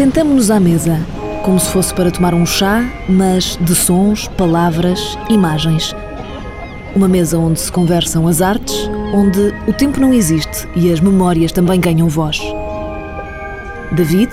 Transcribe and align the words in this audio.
Sentamo-nos 0.00 0.50
à 0.50 0.58
mesa, 0.58 0.98
como 1.44 1.60
se 1.60 1.70
fosse 1.70 1.92
para 1.92 2.10
tomar 2.10 2.32
um 2.32 2.46
chá, 2.46 2.90
mas 3.06 3.58
de 3.60 3.74
sons, 3.74 4.28
palavras, 4.28 4.98
imagens. 5.28 5.94
Uma 6.96 7.06
mesa 7.06 7.36
onde 7.36 7.60
se 7.60 7.70
conversam 7.70 8.26
as 8.26 8.40
artes, 8.40 8.74
onde 9.12 9.52
o 9.68 9.74
tempo 9.74 10.00
não 10.00 10.14
existe 10.14 10.66
e 10.74 10.90
as 10.90 11.00
memórias 11.00 11.52
também 11.52 11.78
ganham 11.78 12.08
voz. 12.08 12.40
David, 13.92 14.30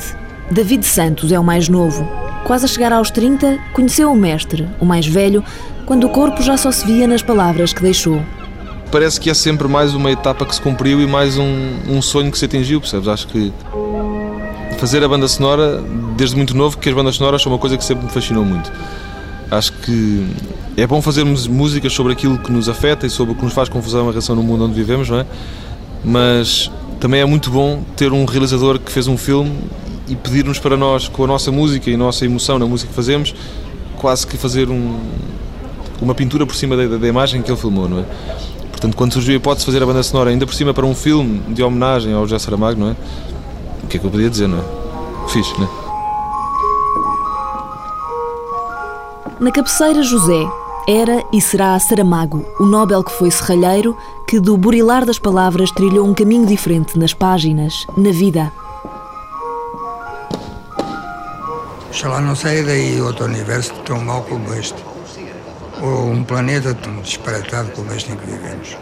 David 0.50 0.86
Santos 0.86 1.34
é 1.34 1.38
o 1.38 1.44
mais 1.44 1.68
novo. 1.68 2.10
Quase 2.46 2.64
a 2.64 2.70
chegar 2.70 2.94
aos 2.94 3.12
30, 3.12 3.60
conheceu 3.74 4.10
o 4.10 4.16
mestre, 4.16 4.66
o 4.80 4.86
mais 4.86 5.06
velho, 5.06 5.44
quando 5.86 6.06
o 6.08 6.10
corpo 6.10 6.42
já 6.42 6.56
só 6.56 6.72
se 6.72 6.86
via 6.86 7.06
nas 7.06 7.22
palavras 7.22 7.74
que 7.74 7.82
deixou. 7.82 8.22
Parece 8.90 9.20
que 9.20 9.30
é 9.30 9.34
sempre 9.34 9.68
mais 9.68 9.94
uma 9.94 10.10
etapa 10.10 10.46
que 10.46 10.56
se 10.56 10.62
cumpriu 10.62 11.02
e 11.02 11.06
mais 11.06 11.38
um, 11.38 11.76
um 11.90 12.02
sonho 12.02 12.32
que 12.32 12.38
se 12.38 12.46
atingiu, 12.46 12.80
percebes? 12.80 13.10
Acho 13.10 13.28
que 13.28 13.52
fazer 14.78 15.04
a 15.04 15.08
banda 15.08 15.28
sonora, 15.28 15.84
desde 16.16 16.36
muito 16.36 16.56
novo, 16.56 16.78
que 16.78 16.88
as 16.88 16.96
bandas 16.96 17.16
sonoras 17.16 17.42
são 17.42 17.52
uma 17.52 17.60
coisa 17.60 17.78
que 17.78 17.84
sempre 17.84 18.06
me 18.06 18.12
fascinou 18.12 18.46
muito. 18.46 18.72
Acho 19.50 19.74
que 19.74 20.28
é 20.76 20.86
bom 20.86 21.02
fazermos 21.02 21.48
músicas 21.48 21.94
sobre 21.94 22.14
aquilo 22.14 22.38
que 22.38 22.52
nos 22.52 22.70
afeta 22.70 23.08
e 23.08 23.10
sobre 23.10 23.34
o 23.34 23.36
que 23.36 23.44
nos 23.44 23.54
faz 23.54 23.70
confusão 23.70 24.10
a 24.10 24.12
reação 24.12 24.36
no 24.36 24.44
mundo 24.44 24.66
onde 24.66 24.74
vivemos, 24.74 25.10
não 25.10 25.20
é? 25.20 25.26
Mas 26.04 26.72
também 27.00 27.22
é 27.22 27.26
muito 27.26 27.50
bom 27.50 27.82
ter 27.96 28.12
um 28.12 28.26
realizador 28.26 28.80
que 28.80 28.92
fez 28.92 29.08
um 29.08 29.18
filme 29.18 29.52
e 30.08 30.16
pedir-nos 30.16 30.60
para 30.60 30.78
nós, 30.78 31.08
com 31.08 31.24
a 31.24 31.28
nossa 31.28 31.52
música 31.52 31.90
e 31.90 31.96
a 31.96 31.98
nossa 31.98 32.26
emoção 32.26 32.60
na 32.60 32.66
música 32.66 32.90
que 32.90 32.96
fazemos, 32.96 33.34
quase 33.98 34.26
que 34.26 34.38
fazer 34.38 34.70
um, 34.70 35.00
uma 36.02 36.14
pintura 36.14 36.46
por 36.46 36.56
cima 36.56 36.78
da, 36.78 36.98
da, 36.98 37.08
imagem 37.08 37.42
que 37.42 37.50
ele 37.50 37.58
filmou, 37.58 37.90
não 37.90 38.00
é? 38.00 38.06
Portanto, 38.72 38.96
quando 38.96 39.14
surgiu 39.14 39.34
a 39.34 39.38
hipótese 39.38 39.66
de 39.66 39.72
fazer 39.72 39.84
a 39.84 39.86
banda 39.86 40.04
sonora 40.04 40.30
ainda 40.30 40.46
por 40.46 40.54
cima 40.54 40.74
para 40.74 40.86
um 40.86 40.94
filme 40.94 41.42
de 41.50 41.64
homenagem 41.64 42.14
ao 42.14 42.28
José 42.28 42.38
Saramago, 42.38 42.80
não 42.80 42.92
é? 42.92 42.96
O 43.88 43.90
que 43.90 43.96
é 43.96 44.00
que 44.02 44.06
eu 44.06 44.12
podia 44.12 44.30
dizer, 44.30 44.50
não 44.50 44.60
é? 44.60 45.30
Fixe, 45.30 45.58
não 45.58 45.66
é? 45.66 45.70
Na 49.40 49.50
cabeceira, 49.50 50.04
José 50.04 50.46
era 50.86 51.24
e 51.32 51.40
será 51.40 51.80
Saramago, 51.80 52.46
o 52.60 52.66
Nobel 52.66 53.02
que 53.02 53.14
foi 53.14 53.32
serralheiro, 53.32 53.96
que 54.28 54.42
do 54.42 54.58
burilar 54.58 55.06
das 55.06 55.18
palavras 55.18 55.72
trilhou 55.72 56.06
um 56.06 56.14
caminho 56.14 56.46
diferente 56.46 57.00
nas 57.00 57.14
páginas, 57.14 57.88
na 57.96 58.12
vida. 58.12 58.52
Oxalá 61.88 62.20
não 62.20 62.36
saia 62.36 62.66
daí 62.66 63.00
outro 63.00 63.24
universo 63.24 63.74
tão 63.86 64.02
mau 64.02 64.22
como 64.24 64.54
este. 64.54 64.84
Ou 65.82 66.10
um 66.12 66.26
planeta 66.26 66.74
tão 66.74 66.98
disparatado 66.98 67.72
como 67.72 67.94
este 67.94 68.12
em 68.12 68.18
que 68.18 68.26
vivemos. 68.26 68.78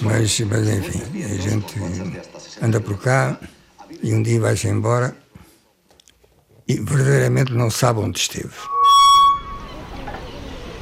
Mas, 0.00 0.40
mas 0.40 0.68
enfim, 0.68 1.02
a 1.24 1.36
gente 1.36 1.78
anda 2.62 2.80
por 2.80 2.98
cá 2.98 3.38
e 4.02 4.12
um 4.14 4.22
dia 4.22 4.40
vai-se 4.40 4.68
embora 4.68 5.16
e 6.68 6.74
verdadeiramente 6.80 7.52
não 7.52 7.70
sabe 7.70 8.00
onde 8.00 8.18
esteve. 8.18 8.50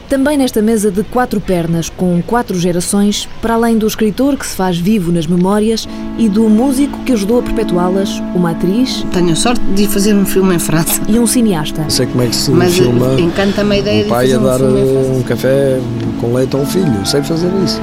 Também 0.08 0.36
nesta 0.36 0.60
mesa 0.60 0.90
de 0.90 1.02
quatro 1.04 1.40
pernas, 1.40 1.88
com 1.88 2.20
quatro 2.22 2.58
gerações, 2.58 3.26
para 3.40 3.54
além 3.54 3.78
do 3.78 3.86
escritor 3.86 4.36
que 4.36 4.46
se 4.46 4.54
faz 4.54 4.76
vivo 4.76 5.10
nas 5.10 5.26
memórias 5.26 5.88
e 6.18 6.28
do 6.28 6.50
músico 6.50 7.02
que 7.04 7.12
ajudou 7.12 7.38
a 7.40 7.42
perpetuá-las, 7.42 8.10
uma 8.34 8.50
atriz. 8.50 9.06
Tenho 9.10 9.32
a 9.32 9.36
sorte 9.36 9.64
de 9.74 9.86
fazer 9.88 10.14
um 10.14 10.26
filme 10.26 10.54
em 10.54 10.58
França. 10.58 11.00
E 11.08 11.18
um 11.18 11.26
cineasta. 11.26 11.88
Sei 11.88 12.04
como 12.04 12.22
é 12.24 12.26
que 12.26 12.36
se 12.36 12.50
Mas 12.50 12.74
filma. 12.76 13.18
encanta-me 13.18 13.74
a 13.76 13.78
ideia 13.78 14.04
um 14.04 14.08
pai 14.10 14.26
de 14.26 14.34
fazer 14.34 14.46
a 14.46 14.50
dar 14.58 14.62
um 14.62 14.74
filme 14.74 14.80
em 14.82 14.92
França. 14.94 15.10
um 15.12 15.22
café 15.22 15.80
com 16.20 16.34
leite 16.34 16.56
a 16.56 16.58
um 16.58 16.66
filho. 16.66 17.06
Sei 17.06 17.22
fazer 17.22 17.50
isso. 17.64 17.80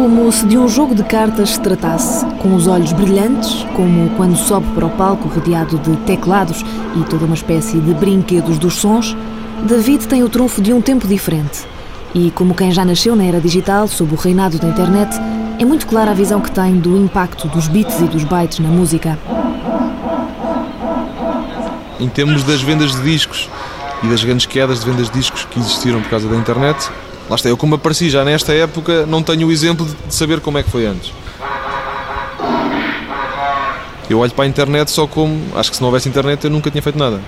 Como 0.00 0.32
se 0.32 0.46
de 0.46 0.56
um 0.56 0.66
jogo 0.66 0.94
de 0.94 1.04
cartas 1.04 1.50
se 1.50 1.60
tratasse, 1.60 2.24
com 2.36 2.54
os 2.54 2.66
olhos 2.66 2.90
brilhantes, 2.90 3.66
como 3.76 4.08
quando 4.16 4.34
sobe 4.34 4.66
para 4.68 4.86
o 4.86 4.90
palco 4.90 5.28
rodeado 5.28 5.76
de 5.76 5.94
teclados 6.06 6.64
e 6.96 7.04
toda 7.04 7.26
uma 7.26 7.34
espécie 7.34 7.78
de 7.78 7.92
brinquedos 7.92 8.58
dos 8.58 8.76
sons, 8.76 9.14
David 9.62 10.08
tem 10.08 10.22
o 10.22 10.30
trunfo 10.30 10.62
de 10.62 10.72
um 10.72 10.80
tempo 10.80 11.06
diferente. 11.06 11.66
E 12.14 12.30
como 12.30 12.54
quem 12.54 12.72
já 12.72 12.82
nasceu 12.82 13.14
na 13.14 13.24
era 13.24 13.42
digital, 13.42 13.86
sob 13.86 14.14
o 14.14 14.16
reinado 14.16 14.58
da 14.58 14.68
internet, 14.68 15.14
é 15.58 15.66
muito 15.66 15.86
clara 15.86 16.12
a 16.12 16.14
visão 16.14 16.40
que 16.40 16.50
tem 16.50 16.78
do 16.78 16.96
impacto 16.96 17.46
dos 17.48 17.68
bits 17.68 18.00
e 18.00 18.04
dos 18.04 18.24
bytes 18.24 18.58
na 18.60 18.70
música. 18.70 19.18
Em 22.00 22.08
termos 22.08 22.42
das 22.42 22.62
vendas 22.62 22.92
de 22.92 23.02
discos 23.02 23.50
e 24.02 24.06
das 24.06 24.24
grandes 24.24 24.46
quedas 24.46 24.80
de 24.80 24.86
vendas 24.86 25.10
de 25.10 25.18
discos 25.18 25.44
que 25.44 25.60
existiram 25.60 26.00
por 26.00 26.08
causa 26.08 26.26
da 26.26 26.36
internet, 26.36 26.90
lá 27.30 27.36
está, 27.36 27.48
eu 27.48 27.56
como 27.56 27.76
apareci 27.76 28.10
já 28.10 28.24
nesta 28.24 28.52
época, 28.52 29.06
não 29.06 29.22
tenho 29.22 29.46
o 29.46 29.52
exemplo 29.52 29.86
de 29.86 30.12
saber 30.14 30.40
como 30.40 30.58
é 30.58 30.64
que 30.64 30.70
foi 30.70 30.84
antes. 30.84 31.12
Eu 34.08 34.18
olho 34.18 34.32
para 34.32 34.44
a 34.44 34.48
internet 34.48 34.90
só 34.90 35.06
como, 35.06 35.40
acho 35.54 35.70
que 35.70 35.76
se 35.76 35.82
não 35.82 35.88
houvesse 35.88 36.08
internet 36.08 36.42
eu 36.42 36.50
nunca 36.50 36.68
tinha 36.68 36.82
feito 36.82 36.98
nada. 36.98 37.20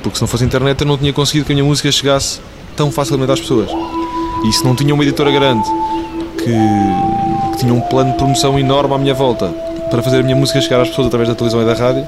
Porque 0.00 0.16
se 0.16 0.22
não 0.22 0.28
fosse 0.28 0.44
internet 0.44 0.80
eu 0.80 0.86
não 0.86 0.96
tinha 0.96 1.12
conseguido 1.12 1.44
que 1.44 1.52
a 1.52 1.56
minha 1.56 1.66
música 1.66 1.90
chegasse 1.90 2.40
tão 2.76 2.92
facilmente 2.92 3.32
às 3.32 3.40
pessoas. 3.40 3.68
E 4.44 4.52
se 4.52 4.64
não 4.64 4.76
tinha 4.76 4.94
uma 4.94 5.02
editora 5.02 5.32
grande 5.32 5.68
que, 6.38 7.50
que 7.50 7.58
tinha 7.58 7.74
um 7.74 7.80
plano 7.80 8.12
de 8.12 8.16
promoção 8.16 8.56
enorme 8.56 8.94
à 8.94 8.98
minha 8.98 9.14
volta 9.14 9.48
para 9.90 10.00
fazer 10.00 10.20
a 10.20 10.22
minha 10.22 10.36
música 10.36 10.60
chegar 10.60 10.80
às 10.80 10.88
pessoas 10.88 11.08
através 11.08 11.28
da 11.28 11.34
televisão 11.34 11.60
e 11.60 11.64
da 11.64 11.74
rádio, 11.74 12.06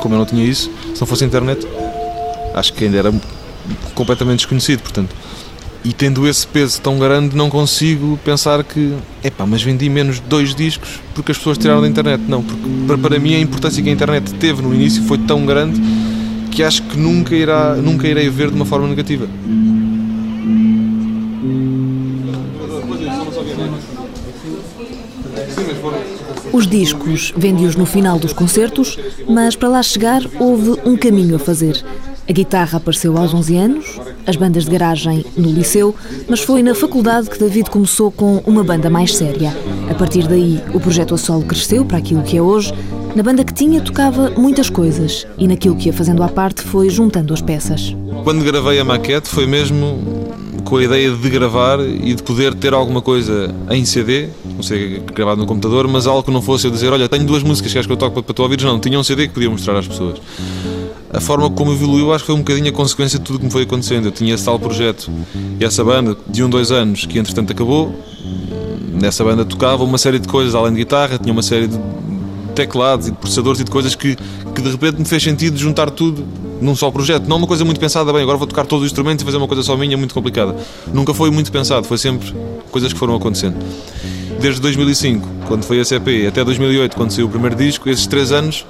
como 0.00 0.14
eu 0.14 0.18
não 0.18 0.26
tinha 0.26 0.44
isso, 0.44 0.70
se 0.94 1.00
não 1.00 1.06
fosse 1.06 1.24
internet, 1.24 1.66
acho 2.54 2.72
que 2.72 2.84
ainda 2.84 2.98
era 2.98 3.12
completamente 3.96 4.38
desconhecido, 4.38 4.82
portanto. 4.82 5.12
E 5.84 5.92
tendo 5.92 6.28
esse 6.28 6.46
peso 6.46 6.80
tão 6.80 6.98
grande, 6.98 7.36
não 7.36 7.50
consigo 7.50 8.18
pensar 8.24 8.62
que, 8.62 8.94
epá, 9.24 9.44
mas 9.44 9.62
vendi 9.62 9.88
menos 9.88 10.20
dois 10.20 10.54
discos 10.54 11.00
porque 11.12 11.32
as 11.32 11.38
pessoas 11.38 11.58
tiraram 11.58 11.80
da 11.80 11.88
internet. 11.88 12.22
Não, 12.28 12.42
porque 12.42 12.62
para, 12.86 12.98
para 12.98 13.18
mim 13.18 13.34
a 13.34 13.40
importância 13.40 13.82
que 13.82 13.88
a 13.88 13.92
internet 13.92 14.32
teve 14.34 14.62
no 14.62 14.72
início 14.72 15.02
foi 15.04 15.18
tão 15.18 15.44
grande 15.44 15.80
que 16.52 16.62
acho 16.62 16.82
que 16.82 16.96
nunca, 16.96 17.34
irá, 17.34 17.74
nunca 17.76 18.06
irei 18.06 18.28
ver 18.28 18.50
de 18.50 18.54
uma 18.54 18.64
forma 18.64 18.86
negativa. 18.86 19.26
Os 26.52 26.66
discos 26.66 27.32
vendi-os 27.34 27.74
no 27.74 27.86
final 27.86 28.18
dos 28.18 28.32
concertos, 28.32 28.98
mas 29.26 29.56
para 29.56 29.70
lá 29.70 29.82
chegar 29.82 30.22
houve 30.38 30.78
um 30.84 30.96
caminho 30.96 31.36
a 31.36 31.38
fazer. 31.38 31.82
A 32.28 32.32
guitarra 32.32 32.76
apareceu 32.76 33.16
aos 33.16 33.32
11 33.32 33.56
anos, 33.56 34.00
as 34.26 34.36
bandas 34.36 34.64
de 34.64 34.70
garagem 34.70 35.24
no 35.36 35.50
liceu, 35.50 35.94
mas 36.28 36.40
foi 36.40 36.62
na 36.62 36.74
faculdade 36.74 37.28
que 37.28 37.38
David 37.38 37.70
começou 37.70 38.10
com 38.10 38.38
uma 38.46 38.62
banda 38.62 38.88
mais 38.88 39.16
séria. 39.16 39.56
A 39.90 39.94
partir 39.94 40.26
daí, 40.26 40.60
o 40.72 40.80
projeto 40.80 41.14
a 41.14 41.18
solo 41.18 41.42
cresceu 41.44 41.84
para 41.84 41.98
aquilo 41.98 42.22
que 42.22 42.36
é 42.36 42.42
hoje. 42.42 42.72
Na 43.14 43.22
banda 43.22 43.44
que 43.44 43.52
tinha, 43.52 43.80
tocava 43.80 44.30
muitas 44.30 44.70
coisas 44.70 45.26
e 45.36 45.46
naquilo 45.46 45.76
que 45.76 45.88
ia 45.88 45.92
fazendo 45.92 46.22
à 46.22 46.28
parte 46.28 46.62
foi 46.62 46.88
juntando 46.88 47.34
as 47.34 47.42
peças. 47.42 47.94
Quando 48.24 48.44
gravei 48.44 48.78
a 48.78 48.84
maquete 48.84 49.28
foi 49.28 49.46
mesmo 49.46 50.00
com 50.64 50.76
a 50.76 50.84
ideia 50.84 51.10
de 51.10 51.28
gravar 51.28 51.80
e 51.80 52.14
de 52.14 52.22
poder 52.22 52.54
ter 52.54 52.72
alguma 52.72 53.02
coisa 53.02 53.54
em 53.70 53.84
CD, 53.84 54.28
não 54.56 54.62
sei, 54.62 55.02
gravado 55.14 55.40
no 55.40 55.46
computador, 55.46 55.86
mas 55.88 56.06
algo 56.06 56.22
que 56.22 56.30
não 56.30 56.40
fosse 56.40 56.66
eu 56.66 56.70
dizer, 56.70 56.92
olha, 56.92 57.08
tenho 57.08 57.24
duas 57.24 57.42
músicas 57.42 57.72
que 57.72 57.78
acho 57.78 57.86
que 57.86 57.92
eu 57.92 57.98
toco 57.98 58.22
para 58.22 58.34
tu 58.34 58.42
ouvires, 58.42 58.64
não, 58.64 58.78
tinha 58.78 58.98
um 58.98 59.02
CD 59.02 59.28
que 59.28 59.34
podia 59.34 59.50
mostrar 59.50 59.76
às 59.76 59.86
pessoas. 59.86 60.18
A 61.12 61.20
forma 61.20 61.50
como 61.50 61.72
evoluiu 61.72 62.12
acho 62.12 62.24
que 62.24 62.26
foi 62.26 62.34
um 62.34 62.38
bocadinho 62.38 62.68
a 62.68 62.72
consequência 62.72 63.18
de 63.18 63.24
tudo 63.24 63.38
que 63.38 63.44
me 63.44 63.50
foi 63.50 63.62
acontecendo. 63.64 64.06
Eu 64.06 64.12
tinha 64.12 64.34
esse 64.34 64.44
tal 64.44 64.58
projeto 64.58 65.10
e 65.60 65.64
essa 65.64 65.84
banda 65.84 66.16
de 66.26 66.42
um, 66.42 66.48
dois 66.48 66.70
anos 66.70 67.04
que 67.04 67.18
entretanto 67.18 67.52
acabou. 67.52 67.94
Nessa 68.92 69.22
banda 69.22 69.44
tocava 69.44 69.84
uma 69.84 69.98
série 69.98 70.18
de 70.18 70.26
coisas, 70.26 70.54
além 70.54 70.72
de 70.72 70.78
guitarra, 70.78 71.18
tinha 71.18 71.32
uma 71.32 71.42
série 71.42 71.66
de 71.66 71.78
teclados 72.54 73.08
e 73.08 73.10
de 73.10 73.16
processadores 73.16 73.60
e 73.60 73.64
de 73.64 73.70
coisas 73.70 73.94
que, 73.94 74.16
que 74.54 74.62
de 74.62 74.70
repente 74.70 74.98
me 74.98 75.04
fez 75.04 75.22
sentido 75.22 75.58
juntar 75.58 75.90
tudo 75.90 76.24
num 76.60 76.74
só 76.74 76.90
projeto. 76.90 77.26
Não 77.28 77.36
uma 77.36 77.46
coisa 77.46 77.64
muito 77.64 77.80
pensada, 77.80 78.10
bem, 78.12 78.22
agora 78.22 78.38
vou 78.38 78.46
tocar 78.46 78.64
todos 78.64 78.84
os 78.84 78.90
instrumentos 78.90 79.22
e 79.22 79.26
fazer 79.26 79.36
uma 79.36 79.48
coisa 79.48 79.62
só 79.62 79.76
minha, 79.76 79.96
muito 79.96 80.14
complicada. 80.14 80.56
Nunca 80.92 81.12
foi 81.12 81.30
muito 81.30 81.50
pensado, 81.50 81.86
foi 81.86 81.98
sempre 81.98 82.34
coisas 82.70 82.92
que 82.92 82.98
foram 82.98 83.16
acontecendo. 83.16 83.56
Desde 84.40 84.60
2005, 84.60 85.28
quando 85.46 85.64
foi 85.64 85.80
a 85.80 85.84
CP, 85.84 86.26
até 86.26 86.44
2008, 86.44 86.96
quando 86.96 87.10
saiu 87.10 87.26
o 87.26 87.28
primeiro 87.28 87.54
disco, 87.54 87.88
esses 87.88 88.06
três 88.06 88.32
anos 88.32 88.64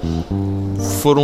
foram 0.83 1.23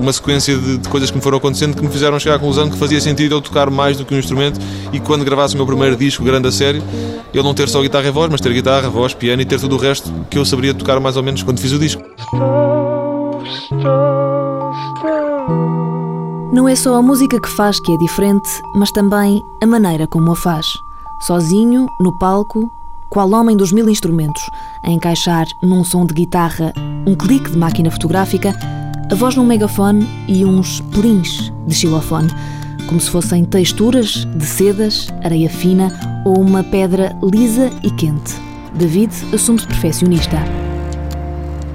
uma 0.00 0.12
sequência 0.12 0.56
de, 0.56 0.78
de, 0.78 0.88
coisas 0.88 1.10
que 1.10 1.16
me 1.16 1.22
foram 1.22 1.38
acontecendo 1.38 1.76
que 1.76 1.82
me 1.82 1.90
fizeram 1.90 2.18
chegar 2.18 2.36
à 2.36 2.38
conclusão 2.38 2.68
que 2.68 2.76
fazia 2.76 3.00
sentido 3.00 3.34
eu 3.34 3.40
tocar 3.40 3.70
mais 3.70 3.96
do 3.96 4.04
que 4.04 4.14
um 4.14 4.18
instrumento 4.18 4.60
e 4.92 5.00
quando 5.00 5.24
gravasse 5.24 5.54
o 5.54 5.56
meu 5.56 5.66
primeiro 5.66 5.96
disco 5.96 6.22
grande 6.24 6.48
a 6.48 6.52
sério, 6.52 6.82
eu 7.32 7.42
não 7.42 7.54
ter 7.54 7.68
só 7.68 7.80
guitarra 7.80 8.06
e 8.06 8.10
voz, 8.10 8.30
mas 8.30 8.40
ter 8.40 8.52
guitarra, 8.52 8.88
voz, 8.88 9.14
piano 9.14 9.42
e 9.42 9.44
ter 9.44 9.58
tudo 9.58 9.76
o 9.76 9.78
resto 9.78 10.12
que 10.30 10.38
eu 10.38 10.44
saberia 10.44 10.74
tocar 10.74 11.00
mais 11.00 11.16
ou 11.16 11.22
menos 11.22 11.42
quando 11.42 11.60
fiz 11.60 11.72
o 11.72 11.78
disco. 11.78 12.02
Não 16.52 16.68
é 16.68 16.74
só 16.74 16.94
a 16.94 17.02
música 17.02 17.40
que 17.40 17.48
faz 17.48 17.78
que 17.78 17.92
é 17.92 17.96
diferente, 17.96 18.48
mas 18.74 18.90
também 18.90 19.44
a 19.62 19.66
maneira 19.66 20.06
como 20.06 20.32
a 20.32 20.36
faz. 20.36 20.78
Sozinho, 21.20 21.86
no 22.00 22.12
palco, 22.12 22.70
qual 23.08 23.30
homem 23.32 23.56
dos 23.56 23.72
mil 23.72 23.88
instrumentos, 23.88 24.42
a 24.82 24.90
encaixar 24.90 25.46
num 25.62 25.82
som 25.82 26.04
de 26.04 26.14
guitarra 26.14 26.72
um 27.06 27.14
clique 27.14 27.50
de 27.50 27.56
máquina 27.56 27.90
fotográfica, 27.90 28.54
a 29.10 29.14
voz 29.14 29.34
num 29.34 29.44
megafone 29.44 30.06
e 30.28 30.44
uns 30.44 30.80
plins 30.92 31.50
de 31.66 31.74
xilofone, 31.74 32.28
como 32.86 33.00
se 33.00 33.10
fossem 33.10 33.42
texturas 33.42 34.26
de 34.36 34.44
sedas, 34.44 35.08
areia 35.24 35.48
fina 35.48 36.22
ou 36.26 36.38
uma 36.38 36.62
pedra 36.62 37.16
lisa 37.22 37.70
e 37.82 37.90
quente. 37.90 38.34
David 38.74 39.10
assume-se 39.32 39.66
perfeccionista. 39.66 40.36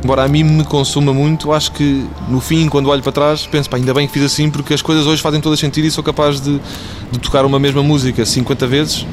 embora 0.04 0.24
a 0.24 0.28
mim 0.28 0.44
me 0.44 0.64
consuma 0.64 1.12
muito, 1.12 1.52
acho 1.52 1.72
que 1.72 2.06
no 2.30 2.40
fim, 2.40 2.70
quando 2.70 2.88
olho 2.90 3.02
para 3.02 3.12
trás, 3.12 3.48
penso, 3.48 3.68
pá, 3.68 3.78
ainda 3.78 3.94
bem 3.96 4.06
que 4.06 4.14
fiz 4.14 4.24
assim, 4.24 4.52
porque 4.52 4.74
as 4.74 4.82
coisas 4.82 5.08
hoje 5.08 5.22
fazem 5.22 5.42
todo 5.42 5.58
sentido 5.58 5.88
e 5.88 5.92
sou 5.92 6.04
capaz 6.04 6.40
de, 6.40 6.60
de 7.12 7.20
tocar 7.20 7.46
uma 7.46 7.58
mesma 7.58 7.82
música 7.82 8.24
50 8.24 8.68
vezes 8.68 9.08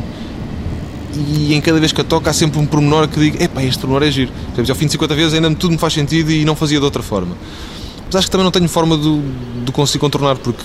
e 1.14 1.54
em 1.54 1.60
cada 1.60 1.78
vez 1.78 1.90
que 1.90 2.00
a 2.00 2.04
toco 2.04 2.28
há 2.28 2.32
sempre 2.32 2.58
um 2.58 2.66
pormenor 2.66 3.08
que 3.08 3.18
digo, 3.18 3.42
epá, 3.42 3.62
este 3.62 3.80
pormenor 3.80 4.02
é 4.02 4.10
giro. 4.10 4.30
Ao 4.56 4.74
fim 4.74 4.86
de 4.86 4.92
50 4.92 5.14
vezes 5.14 5.34
ainda 5.34 5.52
tudo 5.54 5.72
me 5.72 5.78
faz 5.78 5.94
sentido 5.94 6.30
e 6.30 6.44
não 6.44 6.54
fazia 6.54 6.78
de 6.78 6.84
outra 6.84 7.02
forma. 7.02 7.34
Mas 8.10 8.16
acho 8.16 8.26
que 8.26 8.32
também 8.32 8.44
não 8.44 8.50
tenho 8.50 8.68
forma 8.68 8.98
de, 8.98 9.20
de 9.64 9.70
conseguir 9.70 10.00
contornar, 10.00 10.36
porque 10.36 10.64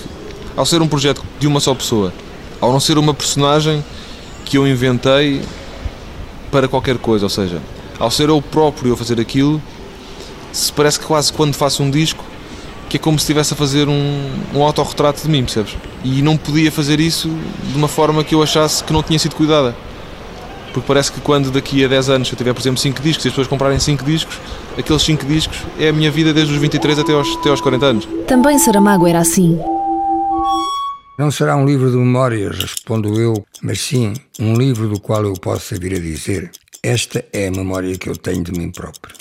ao 0.56 0.66
ser 0.66 0.82
um 0.82 0.88
projeto 0.88 1.22
de 1.38 1.46
uma 1.46 1.60
só 1.60 1.72
pessoa, 1.76 2.12
ao 2.60 2.72
não 2.72 2.80
ser 2.80 2.98
uma 2.98 3.14
personagem 3.14 3.84
que 4.44 4.58
eu 4.58 4.66
inventei 4.66 5.42
para 6.50 6.66
qualquer 6.66 6.98
coisa, 6.98 7.24
ou 7.24 7.30
seja, 7.30 7.62
ao 8.00 8.10
ser 8.10 8.30
eu 8.30 8.42
próprio 8.42 8.94
a 8.94 8.96
fazer 8.96 9.20
aquilo, 9.20 9.62
se 10.52 10.72
parece 10.72 10.98
que 10.98 11.06
quase 11.06 11.32
quando 11.32 11.54
faço 11.54 11.84
um 11.84 11.90
disco 11.90 12.24
que 12.88 12.96
é 12.96 13.00
como 13.00 13.16
se 13.16 13.22
estivesse 13.22 13.54
a 13.54 13.56
fazer 13.56 13.88
um, 13.88 14.30
um 14.52 14.62
autorretrato 14.62 15.22
de 15.22 15.28
mim, 15.28 15.44
percebes? 15.44 15.76
E 16.02 16.22
não 16.22 16.36
podia 16.36 16.72
fazer 16.72 16.98
isso 16.98 17.28
de 17.28 17.76
uma 17.76 17.88
forma 17.88 18.24
que 18.24 18.34
eu 18.34 18.42
achasse 18.42 18.82
que 18.82 18.92
não 18.92 19.04
tinha 19.04 19.18
sido 19.20 19.36
cuidada. 19.36 19.74
Porque 20.76 20.88
parece 20.88 21.10
que 21.10 21.22
quando 21.22 21.50
daqui 21.50 21.82
a 21.82 21.88
10 21.88 22.10
anos 22.10 22.30
eu 22.30 22.36
tiver, 22.36 22.52
por 22.52 22.60
exemplo, 22.60 22.78
5 22.78 23.00
discos 23.00 23.24
e 23.24 23.28
as 23.28 23.32
pessoas 23.32 23.48
comprarem 23.48 23.78
5 23.78 24.04
discos, 24.04 24.38
aqueles 24.76 25.00
5 25.00 25.24
discos 25.24 25.56
é 25.78 25.88
a 25.88 25.92
minha 25.92 26.10
vida 26.10 26.34
desde 26.34 26.52
os 26.52 26.60
23 26.60 26.98
até 26.98 27.14
aos, 27.14 27.26
até 27.38 27.48
aos 27.48 27.62
40 27.62 27.86
anos. 27.86 28.08
Também 28.26 28.58
Saramago 28.58 29.06
era 29.06 29.20
assim. 29.20 29.58
Não 31.18 31.30
será 31.30 31.56
um 31.56 31.64
livro 31.64 31.90
de 31.90 31.96
memórias, 31.96 32.58
respondo 32.58 33.18
eu, 33.18 33.42
mas 33.62 33.80
sim 33.80 34.12
um 34.38 34.52
livro 34.52 34.86
do 34.86 35.00
qual 35.00 35.24
eu 35.24 35.32
possa 35.32 35.78
vir 35.78 35.94
a 35.94 35.98
dizer: 35.98 36.50
esta 36.82 37.24
é 37.32 37.48
a 37.48 37.50
memória 37.50 37.96
que 37.96 38.10
eu 38.10 38.16
tenho 38.18 38.44
de 38.44 38.52
mim 38.52 38.70
próprio. 38.70 39.16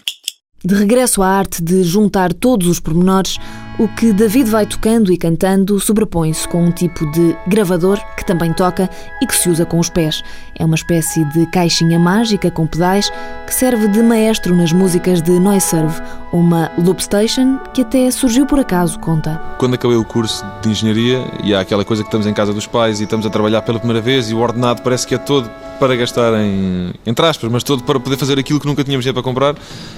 De 0.65 0.73
regresso 0.73 1.21
à 1.21 1.27
arte 1.27 1.62
de 1.62 1.83
juntar 1.83 2.33
todos 2.33 2.67
os 2.67 2.79
pormenores, 2.79 3.38
o 3.77 3.88
que 3.88 4.12
David 4.12 4.50
vai 4.50 4.65
tocando 4.65 5.13
e 5.13 5.17
cantando 5.17 5.79
sobrepõe-se 5.79 6.47
com 6.47 6.65
um 6.65 6.71
tipo 6.71 7.06
de 7.12 7.38
gravador 7.47 8.00
que 8.17 8.25
também 8.25 8.51
toca 8.51 8.89
e 9.21 9.27
que 9.27 9.35
se 9.35 9.47
usa 9.47 9.63
com 9.63 9.77
os 9.77 9.89
pés. 9.89 10.23
É 10.57 10.65
uma 10.65 10.73
espécie 10.73 11.23
de 11.25 11.45
caixinha 11.51 12.00
mágica 12.00 12.50
com 12.50 12.65
pedais 12.65 13.12
que 13.45 13.53
serve 13.53 13.88
de 13.89 14.01
maestro 14.01 14.56
nas 14.56 14.71
músicas 14.71 15.21
de 15.21 15.39
Noiserve, 15.39 16.01
uma 16.33 16.71
loop 16.79 17.00
station 17.00 17.59
que 17.71 17.83
até 17.83 18.09
surgiu 18.09 18.47
por 18.47 18.59
acaso, 18.59 19.00
conta. 19.00 19.39
Quando 19.59 19.75
acabei 19.75 19.97
o 19.97 20.03
curso 20.03 20.44
de 20.63 20.69
engenharia, 20.69 21.23
e 21.44 21.53
há 21.53 21.59
aquela 21.59 21.85
coisa 21.85 22.01
que 22.01 22.07
estamos 22.07 22.25
em 22.25 22.33
casa 22.33 22.51
dos 22.51 22.65
pais 22.65 23.00
e 23.00 23.03
estamos 23.03 23.27
a 23.27 23.29
trabalhar 23.29 23.61
pela 23.61 23.77
primeira 23.77 24.01
vez 24.01 24.31
e 24.31 24.33
o 24.33 24.39
ordenado 24.39 24.81
parece 24.81 25.06
que 25.06 25.13
é 25.13 25.19
todo 25.19 25.47
para 25.80 25.95
gastar 25.95 26.33
em, 26.39 26.92
entre 27.06 27.25
aspas, 27.25 27.50
mas 27.51 27.63
todo 27.63 27.83
para 27.83 28.00
poder 28.00 28.18
fazer 28.18 28.39
aquilo 28.39 28.60
que 28.60 28.66
nunca 28.66 28.83
tínhamos 28.83 29.04
dinheiro 29.04 29.22
para 29.22 29.24
comprar, 29.24 29.56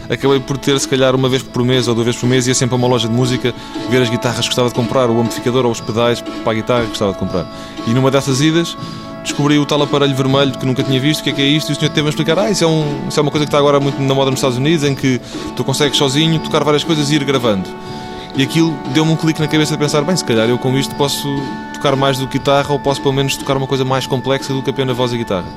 acabei 0.09 0.39
por 0.39 0.57
ter 0.57 0.79
se 0.79 0.87
calhar 0.87 1.15
uma 1.15 1.29
vez 1.29 1.43
por 1.43 1.63
mês 1.63 1.87
ou 1.87 1.95
duas 1.95 2.05
vezes 2.05 2.19
por 2.19 2.27
mês 2.27 2.47
ia 2.47 2.53
sempre 2.53 2.75
a 2.75 2.77
uma 2.77 2.87
loja 2.87 3.07
de 3.07 3.13
música 3.13 3.53
ver 3.89 4.01
as 4.01 4.09
guitarras 4.09 4.41
que 4.41 4.47
gostava 4.47 4.69
de 4.69 4.75
comprar, 4.75 5.09
o 5.09 5.19
amplificador 5.19 5.65
ou 5.65 5.71
os 5.71 5.81
pedais 5.81 6.21
para 6.21 6.51
a 6.51 6.55
guitarra 6.55 6.81
que 6.83 6.89
gostava 6.89 7.13
de 7.13 7.19
comprar. 7.19 7.45
E 7.85 7.91
numa 7.91 8.11
dessas 8.11 8.41
idas 8.41 8.75
descobri 9.23 9.59
o 9.59 9.65
tal 9.65 9.81
aparelho 9.81 10.15
vermelho 10.15 10.57
que 10.57 10.65
nunca 10.65 10.81
tinha 10.83 10.99
visto, 10.99 11.19
o 11.21 11.23
que 11.23 11.29
é 11.29 11.33
que 11.33 11.41
é 11.41 11.45
isto, 11.45 11.69
e 11.69 11.73
o 11.73 11.75
senhor 11.75 11.91
teve 11.91 12.07
a 12.07 12.09
explicar, 12.09 12.39
ah, 12.39 12.49
isso 12.49 12.63
é, 12.63 12.67
um, 12.67 13.07
isso 13.07 13.19
é 13.19 13.21
uma 13.21 13.31
coisa 13.31 13.45
que 13.45 13.49
está 13.49 13.57
agora 13.57 13.79
muito 13.79 14.01
na 14.01 14.15
moda 14.15 14.31
nos 14.31 14.39
Estados 14.39 14.57
Unidos, 14.57 14.85
em 14.85 14.95
que 14.95 15.19
tu 15.55 15.63
consegues 15.63 15.97
sozinho 15.97 16.39
tocar 16.39 16.63
várias 16.63 16.83
coisas 16.83 17.11
e 17.11 17.15
ir 17.15 17.23
gravando. 17.23 17.67
E 18.35 18.43
aquilo 18.43 18.77
deu-me 18.93 19.11
um 19.11 19.15
clique 19.15 19.41
na 19.41 19.47
cabeça 19.47 19.73
de 19.73 19.79
pensar, 19.79 20.01
bem, 20.03 20.15
se 20.15 20.23
calhar 20.23 20.47
eu 20.47 20.57
com 20.57 20.77
isto 20.77 20.93
posso 20.95 21.27
tocar 21.77 21.95
mais 21.95 22.17
do 22.17 22.27
que 22.27 22.37
guitarra 22.37 22.71
ou 22.71 22.79
posso 22.79 23.01
pelo 23.01 23.13
menos 23.13 23.37
tocar 23.37 23.55
uma 23.55 23.67
coisa 23.67 23.85
mais 23.85 24.05
complexa 24.05 24.53
do 24.53 24.61
que 24.61 24.69
apenas 24.69 24.95
voz 24.95 25.13
e 25.13 25.17
guitarra. 25.17 25.47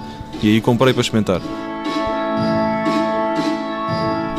E 0.42 0.48
aí 0.48 0.60
comprei 0.60 0.92
para 0.92 1.02
experimentar. 1.02 1.40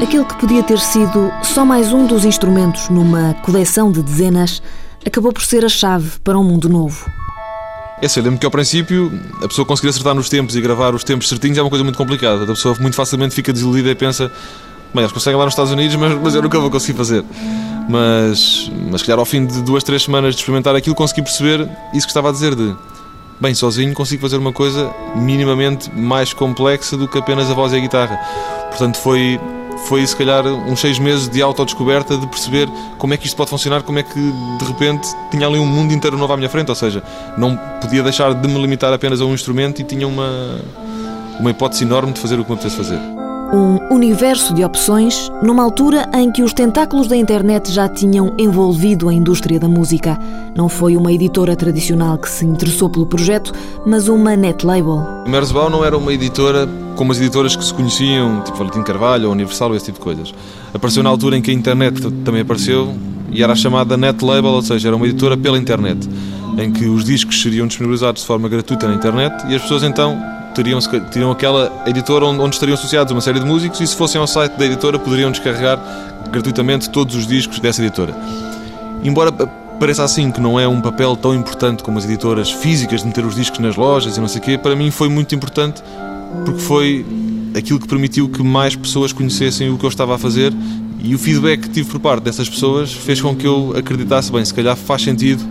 Aquele 0.01 0.25
que 0.25 0.36
podia 0.36 0.63
ter 0.63 0.80
sido 0.80 1.31
só 1.44 1.63
mais 1.63 1.94
um 1.94 2.07
dos 2.07 2.25
instrumentos 2.25 2.89
numa 2.89 3.36
coleção 3.36 3.92
de 3.92 4.01
dezenas, 4.01 4.62
acabou 5.06 5.31
por 5.31 5.44
ser 5.44 5.63
a 5.63 5.69
chave 5.69 6.19
para 6.24 6.39
um 6.39 6.44
mundo 6.44 6.68
novo. 6.68 7.06
É 8.01 8.07
assim, 8.07 8.19
eu 8.19 8.24
lembro 8.24 8.39
que 8.39 8.45
ao 8.45 8.51
princípio 8.51 9.12
a 9.44 9.48
pessoa 9.48 9.63
conseguir 9.63 9.89
acertar 9.89 10.16
nos 10.16 10.27
tempos 10.27 10.56
e 10.56 10.62
gravar 10.62 10.95
os 10.95 11.04
tempos 11.04 11.30
certinhos 11.30 11.57
é 11.60 11.62
uma 11.62 11.69
coisa 11.69 11.84
muito 11.84 11.98
complicada. 11.98 12.45
A 12.45 12.48
pessoa 12.48 12.75
muito 12.80 12.95
facilmente 12.95 13.36
fica 13.36 13.54
desiludida 13.54 13.92
e 13.92 13.95
pensa, 13.95 14.31
bem, 14.92 15.04
eles 15.04 15.12
conseguem 15.12 15.38
lá 15.38 15.45
nos 15.45 15.54
Estados 15.54 15.72
Unidos, 15.72 15.95
mas, 15.95 16.19
mas 16.19 16.34
eu 16.34 16.42
nunca 16.42 16.60
vou 16.60 16.72
conseguir 16.72 16.98
fazer. 16.98 17.24
Mas, 17.89 18.72
mas 18.89 19.01
calhar 19.01 19.19
ao 19.19 19.25
fim 19.25 19.45
de 19.45 19.62
duas, 19.62 19.83
três 19.83 20.04
semanas 20.04 20.36
de 20.36 20.42
experimentar 20.42 20.75
aquilo, 20.75 20.95
consegui 20.95 21.22
perceber 21.22 21.68
isso 21.94 22.06
que 22.06 22.12
estava 22.12 22.30
a 22.30 22.31
dizer 22.31 22.56
de 22.56 22.75
bem, 23.42 23.56
sozinho 23.56 23.94
consigo 23.95 24.22
fazer 24.22 24.38
uma 24.38 24.54
coisa 24.54 24.94
minimamente 25.16 25.92
mais 25.92 26.31
complexa 26.31 26.95
do 26.95 27.07
que 27.07 27.18
apenas 27.18 27.50
a 27.50 27.56
voz 27.56 27.74
e 27.74 27.78
a 27.78 27.80
guitarra. 27.80 28.16
Portanto, 28.69 28.98
foi, 28.98 29.39
foi 29.88 30.06
se 30.06 30.16
calhar 30.16 30.45
uns 30.45 30.80
seis 30.80 31.00
meses 31.00 31.28
de 31.28 31.42
autodescoberta 31.42 32.16
de 32.16 32.28
perceber 32.28 32.69
como 33.00 33.16
é 33.16 33.18
que 33.18 33.25
isto 33.25 33.36
pode 33.36 33.50
funcionar, 33.50 33.81
como 33.81 33.98
é 33.98 34.04
que 34.04 34.19
de 34.19 34.66
repente 34.66 35.07
tinha 35.31 35.48
ali 35.48 35.57
um 35.57 35.66
mundo 35.66 35.92
inteiro 35.92 36.18
novo 36.18 36.31
à 36.31 36.38
minha 36.38 36.50
frente, 36.50 36.69
ou 36.69 36.75
seja, 36.75 37.01
não 37.36 37.57
podia 37.81 38.04
deixar 38.04 38.36
de 38.36 38.48
me 38.48 38.62
limitar 38.62 38.94
apenas 38.94 39.19
a 39.19 39.25
um 39.25 39.34
instrumento 39.34 39.81
e 39.81 39.84
tinha 39.84 40.07
uma, 40.07 40.62
uma 41.39 41.50
hipótese 41.50 41.84
enorme 41.84 42.13
de 42.13 42.19
fazer 42.19 42.39
o 42.39 42.44
que 42.44 42.51
me 42.51 42.56
apetece 42.56 42.77
fazer 42.77 43.20
um 43.53 43.94
universo 43.94 44.53
de 44.53 44.63
opções 44.63 45.30
numa 45.44 45.63
altura 45.63 46.09
em 46.13 46.31
que 46.31 46.42
os 46.42 46.53
tentáculos 46.53 47.07
da 47.07 47.15
internet 47.15 47.71
já 47.71 47.89
tinham 47.89 48.33
envolvido 48.38 49.09
a 49.09 49.13
indústria 49.13 49.59
da 49.59 49.68
música. 49.68 50.18
Não 50.56 50.69
foi 50.69 50.95
uma 50.95 51.12
editora 51.12 51.56
tradicional 51.56 52.18
que 52.18 52.30
se 52.30 52.45
interessou 52.45 52.89
pelo 52.89 53.06
projeto, 53.06 53.51
mas 53.86 54.07
uma 54.07 54.36
net 54.36 54.65
label. 54.65 55.06
Merzbau 55.27 55.69
não 55.69 55.83
era 55.83 55.98
uma 55.98 56.13
editora 56.13 56.68
como 56.95 57.11
as 57.11 57.19
editoras 57.19 57.55
que 57.55 57.63
se 57.63 57.73
conheciam, 57.73 58.41
tipo 58.41 58.57
Valentim 58.57 58.83
Carvalho 58.83 59.27
ou 59.27 59.31
Universal 59.31 59.75
esse 59.75 59.85
tipo 59.85 59.97
de 59.97 60.03
coisas. 60.03 60.33
Apareceu 60.73 61.03
na 61.03 61.09
altura 61.09 61.38
em 61.38 61.41
que 61.41 61.51
a 61.51 61.53
internet 61.53 61.99
também 62.23 62.41
apareceu 62.41 62.95
e 63.31 63.41
era 63.41 63.53
a 63.53 63.55
chamada 63.55 63.95
net 63.97 64.23
label, 64.23 64.51
ou 64.51 64.61
seja, 64.61 64.89
era 64.89 64.95
uma 64.95 65.05
editora 65.05 65.38
pela 65.38 65.57
internet, 65.57 66.07
em 66.57 66.71
que 66.71 66.85
os 66.85 67.03
discos 67.03 67.41
seriam 67.41 67.65
disponibilizados 67.67 68.21
de 68.21 68.27
forma 68.27 68.49
gratuita 68.49 68.88
na 68.88 68.93
internet 68.93 69.33
e 69.49 69.55
as 69.55 69.61
pessoas 69.61 69.83
então 69.83 70.21
teriam, 70.53 70.79
teriam 71.11 71.31
aquela 71.31 71.83
editora 71.85 72.25
onde, 72.25 72.41
onde, 72.41 72.55
estariam 72.55 72.75
associados 72.75 73.11
uma 73.11 73.21
série 73.21 73.39
de 73.39 73.45
músicos 73.45 73.79
e 73.79 73.88
se 73.88 73.95
fossem 73.95 74.19
ao 74.19 74.27
site 74.27 74.53
da 74.57 74.65
editora 74.65 74.99
poderiam 74.99 75.31
descarregar 75.31 75.79
gratuitamente 76.29 76.89
todos 76.89 77.15
os 77.15 77.25
discos 77.25 77.59
dessa 77.59 77.81
editora. 77.81 78.15
Embora 79.03 79.31
pareça 79.31 80.03
assim 80.03 80.29
que 80.29 80.39
não 80.39 80.60
é 80.60 80.67
um 80.67 80.79
papel 80.79 81.15
tão 81.15 81.33
importante 81.33 81.83
como 81.83 81.98
as 81.98 82.05
editoras 82.05 82.51
físicas 82.51 83.01
de 83.01 83.07
meter 83.07 83.25
os 83.25 83.36
discos 83.36 83.60
nas 83.60 83.75
lojas 83.75 84.15
e 84.15 84.19
não 84.21 84.27
sei 84.27 84.39
o 84.39 84.43
quê, 84.43 84.57
para 84.57 84.75
mim 84.75 84.91
foi 84.91 85.10
muito 85.10 85.33
importante 85.33 85.81
porque 86.45 86.59
foi 86.59 87.05
aquilo 87.55 87.79
que 87.79 87.88
permitiu 87.88 88.29
que 88.29 88.41
mais 88.41 88.75
pessoas 88.75 89.11
conhecessem 89.11 89.69
o 89.69 89.77
que 89.77 89.85
eu 89.85 89.89
estava 89.89 90.15
a 90.15 90.17
fazer 90.17 90.53
e 91.03 91.15
o 91.15 91.19
feedback 91.19 91.61
que 91.61 91.69
tive 91.69 91.89
por 91.89 92.00
parte 92.00 92.23
dessas 92.23 92.47
pessoas 92.47 92.93
fez 92.93 93.21
com 93.21 93.35
que 93.35 93.45
eu 93.45 93.73
acreditasse 93.75 94.31
bem, 94.31 94.43
se 94.45 94.53
calhar 94.53 94.75
faz 94.75 95.01
sentido 95.01 95.43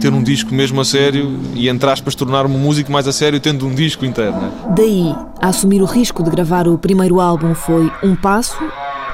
ter 0.00 0.12
um 0.12 0.22
disco 0.22 0.54
mesmo 0.54 0.80
a 0.80 0.84
sério 0.84 1.38
e, 1.54 1.68
entre 1.68 1.90
aspas, 1.90 2.14
tornar-me 2.14 2.54
um 2.54 2.58
músico 2.58 2.90
mais 2.90 3.06
a 3.06 3.12
sério 3.12 3.38
tendo 3.38 3.66
um 3.66 3.74
disco 3.74 4.04
inteiro. 4.04 4.32
Né? 4.32 4.50
Daí, 4.74 5.14
a 5.40 5.48
assumir 5.48 5.82
o 5.82 5.84
risco 5.84 6.22
de 6.22 6.30
gravar 6.30 6.66
o 6.66 6.78
primeiro 6.78 7.20
álbum 7.20 7.54
foi 7.54 7.92
um 8.02 8.16
passo. 8.16 8.56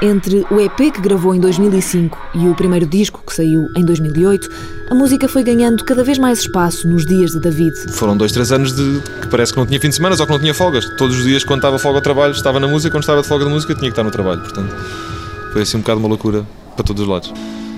Entre 0.02 0.44
o 0.50 0.60
EP 0.60 0.92
que 0.92 1.00
gravou 1.00 1.34
em 1.34 1.40
2005 1.40 2.18
e 2.34 2.48
o 2.48 2.54
primeiro 2.54 2.84
disco 2.84 3.22
que 3.26 3.34
saiu 3.34 3.66
em 3.74 3.84
2008, 3.84 4.48
a 4.90 4.94
música 4.94 5.26
foi 5.26 5.42
ganhando 5.42 5.84
cada 5.84 6.04
vez 6.04 6.18
mais 6.18 6.40
espaço 6.40 6.86
nos 6.86 7.06
dias 7.06 7.30
de 7.30 7.40
David. 7.40 7.74
Foram 7.92 8.16
dois, 8.16 8.30
três 8.30 8.52
anos 8.52 8.72
de 8.72 9.00
que 9.22 9.28
parece 9.28 9.52
que 9.52 9.58
não 9.58 9.66
tinha 9.66 9.80
fim 9.80 9.88
de 9.88 9.94
semana 9.94 10.14
ou 10.18 10.26
que 10.26 10.32
não 10.32 10.38
tinha 10.38 10.52
folgas. 10.52 10.84
Todos 10.96 11.16
os 11.16 11.24
dias, 11.24 11.44
quando 11.44 11.60
estava 11.60 11.78
folga 11.78 11.98
ao 11.98 12.02
trabalho, 12.02 12.32
estava 12.32 12.60
na 12.60 12.68
música, 12.68 12.90
quando 12.90 13.04
estava 13.04 13.22
de 13.22 13.28
folga 13.28 13.46
de 13.46 13.50
música, 13.50 13.74
tinha 13.74 13.88
que 13.88 13.92
estar 13.92 14.04
no 14.04 14.10
trabalho. 14.10 14.42
Portanto, 14.42 14.74
foi 15.52 15.62
assim 15.62 15.78
um 15.78 15.80
bocado 15.80 15.98
uma 15.98 16.08
loucura 16.08 16.46
para 16.74 16.84
todos 16.84 17.02
os 17.02 17.08
lados 17.08 17.32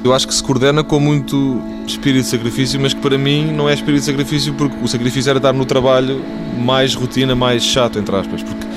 eu 0.05 0.15
acho 0.15 0.29
que 0.29 0.35
se 0.35 0.43
coordena 0.43 0.85
com 0.85 1.01
muito 1.01 1.61
espírito 1.87 2.25
de 2.25 2.31
sacrifício, 2.31 2.81
mas 2.81 2.95
que 2.95 3.01
para 3.01 3.19
mim 3.19 3.53
não 3.53 3.69
é 3.69 3.75
espírito 3.75 4.01
de 4.01 4.07
sacrifício 4.07 4.55
porque 4.55 4.77
o 4.83 4.87
sacrifício 4.87 5.29
era 5.29 5.39
estar 5.39 5.53
no 5.53 5.65
trabalho 5.65 6.23
mais 6.57 6.95
rotina, 6.95 7.35
mais 7.35 7.65
chato, 7.65 7.99
entre 7.99 8.15
aspas, 8.15 8.43
porque 8.43 8.68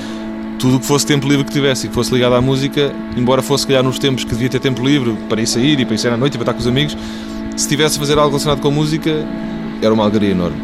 tudo 0.58 0.76
o 0.76 0.80
que 0.80 0.86
fosse 0.86 1.06
tempo 1.06 1.28
livre 1.28 1.44
que 1.44 1.52
tivesse 1.52 1.86
e 1.86 1.88
que 1.88 1.94
fosse 1.94 2.12
ligado 2.12 2.34
à 2.34 2.40
música, 2.40 2.92
embora 3.16 3.42
fosse 3.42 3.66
calhar 3.66 3.82
nos 3.82 3.98
tempos 3.98 4.24
que 4.24 4.30
devia 4.30 4.48
ter 4.48 4.60
tempo 4.60 4.84
livre 4.84 5.16
para 5.28 5.40
ir 5.40 5.46
sair 5.46 5.78
e 5.80 5.84
para 5.84 5.94
ir 5.94 5.98
sair 5.98 6.12
à 6.12 6.16
noite 6.16 6.34
e 6.34 6.38
para 6.38 6.44
estar 6.44 6.52
com 6.54 6.60
os 6.60 6.66
amigos, 6.66 6.96
se 7.56 7.68
tivesse 7.68 7.96
a 7.96 8.00
fazer 8.00 8.18
algo 8.18 8.30
relacionado 8.30 8.60
com 8.60 8.68
a 8.68 8.70
música, 8.70 9.26
era 9.80 9.92
uma 9.92 10.04
alegria 10.04 10.30
enorme. 10.30 10.56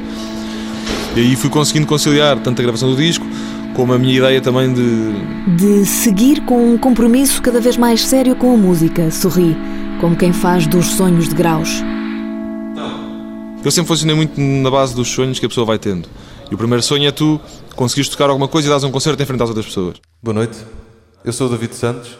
E 1.16 1.20
aí 1.20 1.36
fui 1.36 1.50
conseguindo 1.50 1.86
conciliar 1.86 2.38
tanto 2.38 2.60
a 2.60 2.62
gravação 2.62 2.90
do 2.90 2.96
disco 2.96 3.26
como 3.74 3.92
a 3.92 3.98
minha 3.98 4.16
ideia 4.16 4.40
também 4.40 4.72
de. 4.72 5.56
de 5.56 5.86
seguir 5.86 6.40
com 6.42 6.74
um 6.74 6.78
compromisso 6.78 7.40
cada 7.40 7.60
vez 7.60 7.76
mais 7.76 8.04
sério 8.04 8.34
com 8.34 8.52
a 8.52 8.56
música, 8.56 9.10
sorri 9.10 9.56
como 10.00 10.16
quem 10.16 10.32
faz 10.32 10.66
dos 10.66 10.86
sonhos 10.86 11.28
de 11.28 11.34
graus. 11.34 11.82
Eu 13.64 13.70
sempre 13.70 13.88
funcionei 13.88 14.14
muito 14.14 14.40
na 14.40 14.70
base 14.70 14.94
dos 14.94 15.08
sonhos 15.08 15.38
que 15.38 15.46
a 15.46 15.48
pessoa 15.48 15.66
vai 15.66 15.78
tendo. 15.78 16.08
E 16.50 16.54
o 16.54 16.58
primeiro 16.58 16.82
sonho 16.82 17.06
é 17.06 17.12
tu 17.12 17.40
conseguires 17.76 18.08
tocar 18.08 18.30
alguma 18.30 18.48
coisa 18.48 18.68
e 18.68 18.70
dares 18.70 18.84
um 18.84 18.90
concerto 18.90 19.22
em 19.22 19.26
frente 19.26 19.42
às 19.42 19.48
outras 19.48 19.66
pessoas. 19.66 19.96
Boa 20.22 20.34
noite, 20.34 20.56
eu 21.24 21.32
sou 21.32 21.46
o 21.46 21.50
David 21.50 21.74
Santos 21.74 22.10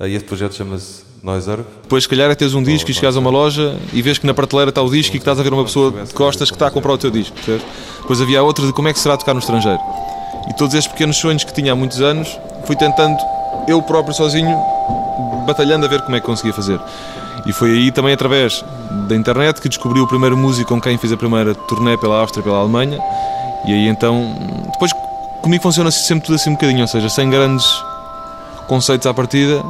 e 0.00 0.14
este 0.14 0.26
projeto 0.26 0.54
chama-se 0.54 1.04
Noiser. 1.22 1.58
Depois, 1.82 2.04
se 2.04 2.08
calhar, 2.08 2.30
é 2.30 2.34
teres 2.34 2.54
um 2.54 2.62
disco 2.62 2.90
e 2.90 2.94
chegares 2.94 3.16
a 3.16 3.20
uma 3.20 3.30
loja 3.30 3.76
e 3.92 4.00
vês 4.00 4.16
que 4.16 4.26
na 4.26 4.32
prateleira 4.32 4.70
está 4.70 4.82
o 4.82 4.90
disco 4.90 5.14
e 5.14 5.18
que 5.18 5.22
estás 5.22 5.38
a 5.38 5.42
ver 5.42 5.52
uma 5.52 5.64
pessoa 5.64 5.90
de 5.90 6.14
costas 6.14 6.50
que 6.50 6.56
está 6.56 6.68
a 6.68 6.70
comprar 6.70 6.92
o 6.94 6.98
teu 6.98 7.10
disco. 7.10 7.36
Certo? 7.44 7.64
Depois 8.00 8.20
havia 8.20 8.42
outra 8.42 8.66
de 8.66 8.72
como 8.72 8.88
é 8.88 8.92
que 8.92 8.98
será 8.98 9.16
tocar 9.16 9.34
no 9.34 9.40
estrangeiro. 9.40 9.80
E 10.48 10.54
todos 10.54 10.74
estes 10.74 10.90
pequenos 10.90 11.16
sonhos 11.16 11.44
que 11.44 11.52
tinha 11.52 11.72
há 11.72 11.76
muitos 11.76 12.00
anos, 12.00 12.28
fui 12.64 12.76
tentando, 12.76 13.18
eu 13.68 13.82
próprio 13.82 14.14
sozinho, 14.14 14.56
batalhando 15.46 15.84
a 15.84 15.88
ver 15.88 16.00
como 16.02 16.16
é 16.16 16.20
que 16.20 16.26
conseguia 16.26 16.52
fazer. 16.52 16.80
E 17.44 17.52
foi 17.52 17.70
aí 17.70 17.92
também 17.92 18.14
através 18.14 18.64
da 19.08 19.14
internet 19.14 19.60
que 19.60 19.68
descobri 19.68 20.00
o 20.00 20.06
primeiro 20.06 20.36
músico 20.36 20.68
com 20.70 20.80
quem 20.80 20.96
fiz 20.96 21.12
a 21.12 21.16
primeira 21.16 21.54
turnê 21.54 21.96
pela 21.98 22.20
Áustria 22.20 22.40
e 22.40 22.44
pela 22.44 22.58
Alemanha. 22.58 22.98
E 23.66 23.72
aí 23.72 23.88
então, 23.88 24.32
depois 24.72 24.92
comigo 25.42 25.62
funciona 25.62 25.90
sempre 25.90 26.26
tudo 26.26 26.36
assim 26.36 26.50
um 26.50 26.54
bocadinho, 26.54 26.82
ou 26.82 26.86
seja, 26.86 27.08
sem 27.08 27.28
grandes 27.28 27.66
conceitos 28.66 29.06
à 29.06 29.14
partida, 29.14 29.62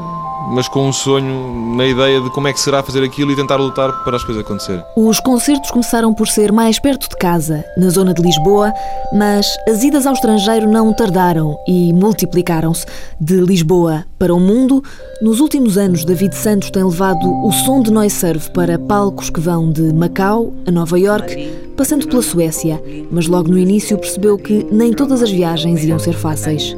mas 0.48 0.68
com 0.68 0.88
um 0.88 0.92
sonho 0.92 1.74
na 1.76 1.86
ideia 1.86 2.20
de 2.20 2.30
como 2.30 2.48
é 2.48 2.52
que 2.52 2.60
será 2.60 2.82
fazer 2.82 3.02
aquilo 3.02 3.32
e 3.32 3.36
tentar 3.36 3.56
lutar 3.56 4.04
para 4.04 4.16
as 4.16 4.24
coisas 4.24 4.44
acontecerem. 4.44 4.82
Os 4.96 5.20
concertos 5.20 5.70
começaram 5.70 6.14
por 6.14 6.28
ser 6.28 6.52
mais 6.52 6.78
perto 6.78 7.08
de 7.08 7.16
casa, 7.16 7.64
na 7.76 7.88
zona 7.90 8.14
de 8.14 8.22
Lisboa, 8.22 8.72
mas 9.12 9.46
as 9.68 9.82
idas 9.82 10.06
ao 10.06 10.14
estrangeiro 10.14 10.70
não 10.70 10.92
tardaram 10.92 11.56
e 11.66 11.92
multiplicaram-se. 11.92 12.86
De 13.20 13.40
Lisboa 13.40 14.04
para 14.18 14.34
o 14.34 14.40
mundo, 14.40 14.82
nos 15.20 15.40
últimos 15.40 15.76
anos, 15.76 16.04
David 16.04 16.34
Santos 16.34 16.70
tem 16.70 16.84
levado 16.84 17.26
o 17.44 17.52
som 17.52 17.82
de 17.82 17.90
Noise 17.90 18.16
Serve 18.16 18.50
para 18.50 18.78
palcos 18.78 19.30
que 19.30 19.40
vão 19.40 19.70
de 19.70 19.92
Macau 19.92 20.52
a 20.66 20.70
Nova 20.70 20.98
York, 20.98 21.72
passando 21.76 22.06
pela 22.06 22.22
Suécia, 22.22 22.82
mas 23.10 23.26
logo 23.26 23.48
no 23.48 23.58
início 23.58 23.98
percebeu 23.98 24.38
que 24.38 24.66
nem 24.70 24.92
todas 24.92 25.22
as 25.22 25.30
viagens 25.30 25.84
iam 25.84 25.98
ser 25.98 26.14
fáceis. 26.14 26.76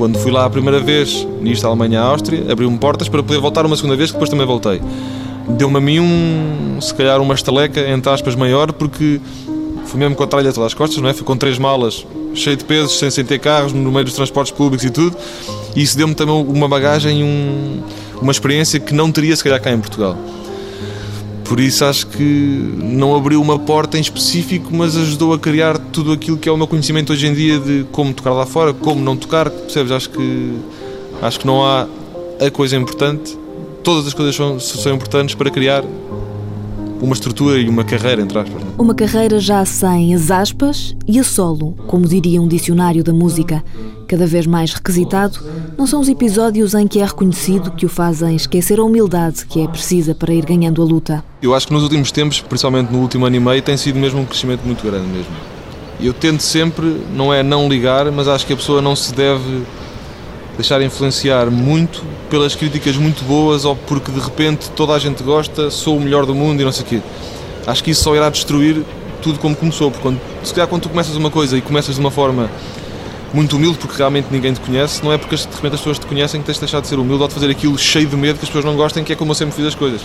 Quando 0.00 0.18
fui 0.18 0.32
lá 0.32 0.46
a 0.46 0.50
primeira 0.50 0.80
vez, 0.80 1.28
nisto 1.42 1.66
Alemanha 1.66 2.00
Áustria, 2.00 2.50
abriu-me 2.50 2.78
portas 2.78 3.06
para 3.06 3.22
poder 3.22 3.38
voltar 3.38 3.66
uma 3.66 3.76
segunda 3.76 3.96
vez, 3.96 4.08
que 4.08 4.14
depois 4.14 4.30
também 4.30 4.46
voltei. 4.46 4.80
Deu-me 5.46 5.76
a 5.76 5.80
mim 5.82 6.00
um, 6.00 6.80
se 6.80 6.94
calhar 6.94 7.20
uma 7.20 7.34
estaleca, 7.34 7.86
entre 7.86 8.10
aspas, 8.10 8.34
maior, 8.34 8.72
porque 8.72 9.20
fui 9.84 10.00
mesmo 10.00 10.16
com 10.16 10.22
a 10.22 10.26
tralha 10.26 10.54
todas 10.54 10.68
as 10.68 10.74
costas, 10.74 11.02
não 11.02 11.10
é? 11.10 11.12
Fui 11.12 11.22
com 11.22 11.36
três 11.36 11.58
malas, 11.58 12.06
cheio 12.32 12.56
de 12.56 12.64
pesos, 12.64 12.98
sem, 12.98 13.10
sem 13.10 13.26
carros, 13.38 13.74
no 13.74 13.92
meio 13.92 14.06
dos 14.06 14.14
transportes 14.14 14.54
públicos 14.54 14.86
e 14.86 14.90
tudo. 14.90 15.14
E 15.76 15.82
isso 15.82 15.98
deu-me 15.98 16.14
também 16.14 16.34
uma 16.34 16.66
bagagem, 16.66 17.22
um, 17.22 17.82
uma 18.22 18.32
experiência 18.32 18.80
que 18.80 18.94
não 18.94 19.12
teria 19.12 19.36
se 19.36 19.44
calhar 19.44 19.60
cá 19.60 19.70
em 19.70 19.78
Portugal. 19.78 20.16
Por 21.50 21.58
isso 21.58 21.84
acho 21.84 22.06
que 22.06 22.22
não 22.22 23.16
abriu 23.16 23.42
uma 23.42 23.58
porta 23.58 23.98
em 23.98 24.00
específico, 24.00 24.72
mas 24.72 24.96
ajudou 24.96 25.34
a 25.34 25.38
criar 25.38 25.76
tudo 25.78 26.12
aquilo 26.12 26.38
que 26.38 26.48
é 26.48 26.52
o 26.52 26.56
meu 26.56 26.68
conhecimento 26.68 27.12
hoje 27.12 27.26
em 27.26 27.34
dia 27.34 27.58
de 27.58 27.84
como 27.90 28.14
tocar 28.14 28.32
lá 28.32 28.46
fora, 28.46 28.72
como 28.72 29.00
não 29.00 29.16
tocar, 29.16 29.50
percebes? 29.50 29.90
Acho 29.90 30.10
que 30.10 30.54
acho 31.20 31.40
que 31.40 31.46
não 31.48 31.66
há 31.66 31.88
a 32.40 32.50
coisa 32.52 32.76
importante. 32.76 33.36
Todas 33.82 34.06
as 34.06 34.14
coisas 34.14 34.36
são, 34.36 34.60
são 34.60 34.94
importantes 34.94 35.34
para 35.34 35.50
criar 35.50 35.82
uma 37.00 37.14
estrutura 37.14 37.58
e 37.58 37.68
uma 37.68 37.84
carreira, 37.84 38.22
entre 38.22 38.38
aspas. 38.38 38.62
Uma 38.78 38.94
carreira 38.94 39.38
já 39.40 39.64
sem 39.64 40.14
as 40.14 40.30
aspas 40.30 40.94
e 41.06 41.18
a 41.18 41.24
solo, 41.24 41.74
como 41.86 42.06
diria 42.06 42.40
um 42.40 42.48
dicionário 42.48 43.02
da 43.02 43.12
música. 43.12 43.64
Cada 44.06 44.26
vez 44.26 44.46
mais 44.46 44.72
requisitado, 44.72 45.38
não 45.78 45.86
são 45.86 46.00
os 46.00 46.08
episódios 46.08 46.74
em 46.74 46.86
que 46.86 47.00
é 47.00 47.04
reconhecido 47.04 47.70
que 47.70 47.86
o 47.86 47.88
fazem 47.88 48.34
esquecer 48.34 48.78
a 48.78 48.84
humildade 48.84 49.46
que 49.46 49.60
é 49.60 49.68
precisa 49.68 50.14
para 50.14 50.34
ir 50.34 50.44
ganhando 50.44 50.82
a 50.82 50.84
luta. 50.84 51.24
Eu 51.40 51.54
acho 51.54 51.68
que 51.68 51.72
nos 51.72 51.82
últimos 51.82 52.10
tempos, 52.10 52.40
principalmente 52.40 52.92
no 52.92 52.98
último 52.98 53.26
ano 53.26 53.36
e 53.36 53.40
meio, 53.40 53.62
tem 53.62 53.76
sido 53.76 53.98
mesmo 53.98 54.20
um 54.20 54.24
crescimento 54.24 54.62
muito 54.64 54.84
grande 54.84 55.06
mesmo. 55.06 55.32
Eu 56.00 56.12
tento 56.12 56.42
sempre, 56.42 57.02
não 57.14 57.32
é 57.32 57.42
não 57.42 57.68
ligar, 57.68 58.10
mas 58.10 58.26
acho 58.26 58.46
que 58.46 58.52
a 58.52 58.56
pessoa 58.56 58.80
não 58.80 58.96
se 58.96 59.14
deve 59.14 59.62
deixar 60.56 60.82
influenciar 60.82 61.50
muito 61.50 62.02
pelas 62.28 62.54
críticas 62.54 62.96
muito 62.96 63.24
boas 63.24 63.64
ou 63.64 63.74
porque 63.74 64.10
de 64.10 64.20
repente 64.20 64.70
toda 64.70 64.92
a 64.92 64.98
gente 64.98 65.22
gosta, 65.22 65.70
sou 65.70 65.96
o 65.96 66.00
melhor 66.00 66.26
do 66.26 66.34
mundo 66.34 66.60
e 66.60 66.64
não 66.64 66.72
sei 66.72 66.84
o 66.84 66.86
quê. 66.86 67.00
Acho 67.66 67.82
que 67.84 67.90
isso 67.90 68.02
só 68.02 68.14
irá 68.14 68.28
destruir 68.28 68.84
tudo 69.22 69.38
como 69.38 69.54
começou, 69.54 69.90
porque 69.90 70.02
quando, 70.02 70.20
se 70.42 70.52
calhar 70.52 70.68
quando 70.68 70.82
tu 70.82 70.88
começas 70.88 71.14
uma 71.14 71.30
coisa 71.30 71.56
e 71.56 71.60
começas 71.60 71.94
de 71.94 72.00
uma 72.00 72.10
forma 72.10 72.50
muito 73.32 73.56
humilde 73.56 73.78
porque 73.78 73.96
realmente 73.96 74.28
ninguém 74.30 74.52
te 74.52 74.60
conhece, 74.60 75.04
não 75.04 75.12
é 75.12 75.18
porque 75.18 75.36
de 75.36 75.44
repente 75.44 75.74
as 75.74 75.80
pessoas 75.80 75.98
te 75.98 76.06
conhecem 76.06 76.40
que 76.40 76.46
tens 76.46 76.54
de 76.54 76.60
deixar 76.60 76.80
de 76.80 76.88
ser 76.88 76.98
humilde 76.98 77.22
ou 77.22 77.28
de 77.28 77.34
fazer 77.34 77.50
aquilo 77.50 77.78
cheio 77.78 78.08
de 78.08 78.16
medo 78.16 78.38
que 78.38 78.44
as 78.44 78.48
pessoas 78.48 78.64
não 78.64 78.76
gostem, 78.76 79.04
que 79.04 79.12
é 79.12 79.16
como 79.16 79.30
eu 79.30 79.34
sempre 79.34 79.54
fiz 79.54 79.66
as 79.66 79.74
coisas. 79.74 80.00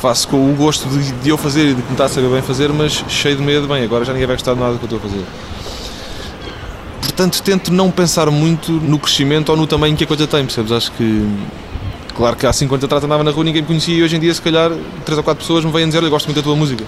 Faço 0.00 0.28
com 0.28 0.36
o 0.36 0.54
gosto 0.54 0.88
de, 0.88 1.12
de 1.12 1.28
eu 1.30 1.38
fazer 1.38 1.70
e 1.70 1.74
de 1.74 1.82
tentar 1.82 2.08
saber 2.08 2.28
bem 2.28 2.42
fazer, 2.42 2.68
mas 2.72 3.04
cheio 3.08 3.36
de 3.36 3.42
medo, 3.42 3.66
bem, 3.66 3.82
agora 3.82 4.04
já 4.04 4.12
ninguém 4.12 4.26
vai 4.26 4.36
gostar 4.36 4.54
de 4.54 4.60
nada 4.60 4.74
do 4.74 4.78
que 4.78 4.84
eu 4.84 4.96
estou 4.96 4.98
a 4.98 5.10
fazer. 5.10 5.55
Portanto, 7.00 7.42
tento 7.42 7.72
não 7.72 7.90
pensar 7.90 8.30
muito 8.30 8.72
no 8.72 8.98
crescimento 8.98 9.50
ou 9.50 9.56
no 9.56 9.66
tamanho 9.66 9.96
que 9.96 10.04
a 10.04 10.06
coisa 10.06 10.26
tem, 10.26 10.44
percebes? 10.44 10.72
Acho 10.72 10.92
que. 10.92 11.26
Claro 12.14 12.34
que 12.34 12.46
há 12.46 12.52
5 12.52 12.74
anos 12.74 12.84
atrás 12.84 13.04
andava 13.04 13.22
na 13.22 13.30
rua 13.30 13.44
ninguém 13.44 13.60
me 13.60 13.68
conhecia 13.68 13.94
e 13.94 14.02
hoje 14.02 14.16
em 14.16 14.20
dia, 14.20 14.32
se 14.32 14.40
calhar, 14.40 14.70
3 15.04 15.18
ou 15.18 15.24
4 15.24 15.42
pessoas 15.42 15.64
me 15.64 15.70
vêm 15.70 15.86
dizer: 15.86 16.02
Eu 16.02 16.10
gosto 16.10 16.26
muito 16.26 16.36
da 16.36 16.42
tua 16.42 16.56
música. 16.56 16.84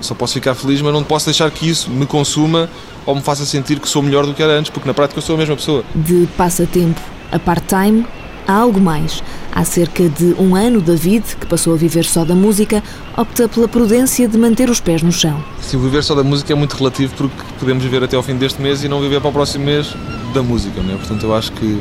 Só 0.00 0.14
posso 0.14 0.34
ficar 0.34 0.54
feliz, 0.54 0.80
mas 0.80 0.92
não 0.92 1.02
posso 1.02 1.26
deixar 1.26 1.50
que 1.50 1.68
isso 1.68 1.90
me 1.90 2.06
consuma 2.06 2.70
ou 3.04 3.14
me 3.14 3.20
faça 3.20 3.44
sentir 3.44 3.78
que 3.78 3.88
sou 3.88 4.02
melhor 4.02 4.24
do 4.24 4.32
que 4.32 4.42
era 4.42 4.52
antes, 4.52 4.70
porque 4.70 4.86
na 4.86 4.94
prática 4.94 5.18
eu 5.18 5.22
sou 5.22 5.34
a 5.34 5.38
mesma 5.38 5.56
pessoa. 5.56 5.84
De 5.94 6.26
passatempo 6.36 7.00
a 7.32 7.38
part-time, 7.38 8.06
há 8.50 8.54
algo 8.54 8.80
mais. 8.80 9.22
Há 9.52 9.64
cerca 9.64 10.08
de 10.08 10.34
um 10.38 10.54
ano, 10.54 10.80
David, 10.80 11.24
que 11.38 11.46
passou 11.46 11.74
a 11.74 11.76
viver 11.76 12.04
só 12.04 12.24
da 12.24 12.34
música, 12.34 12.82
opta 13.16 13.48
pela 13.48 13.68
prudência 13.68 14.26
de 14.28 14.36
manter 14.36 14.68
os 14.68 14.80
pés 14.80 15.02
no 15.02 15.12
chão. 15.12 15.42
Se 15.60 15.76
viver 15.76 16.02
só 16.02 16.14
da 16.14 16.24
música 16.24 16.52
é 16.52 16.56
muito 16.56 16.76
relativo, 16.76 17.14
porque 17.16 17.36
podemos 17.58 17.82
viver 17.82 18.02
até 18.02 18.16
ao 18.16 18.22
fim 18.22 18.36
deste 18.36 18.60
mês 18.60 18.82
e 18.82 18.88
não 18.88 19.00
viver 19.00 19.20
para 19.20 19.30
o 19.30 19.32
próximo 19.32 19.64
mês 19.64 19.94
da 20.34 20.42
música, 20.42 20.82
não 20.82 20.94
é? 20.94 20.96
Portanto, 20.96 21.24
eu 21.24 21.34
acho 21.34 21.52
que 21.52 21.80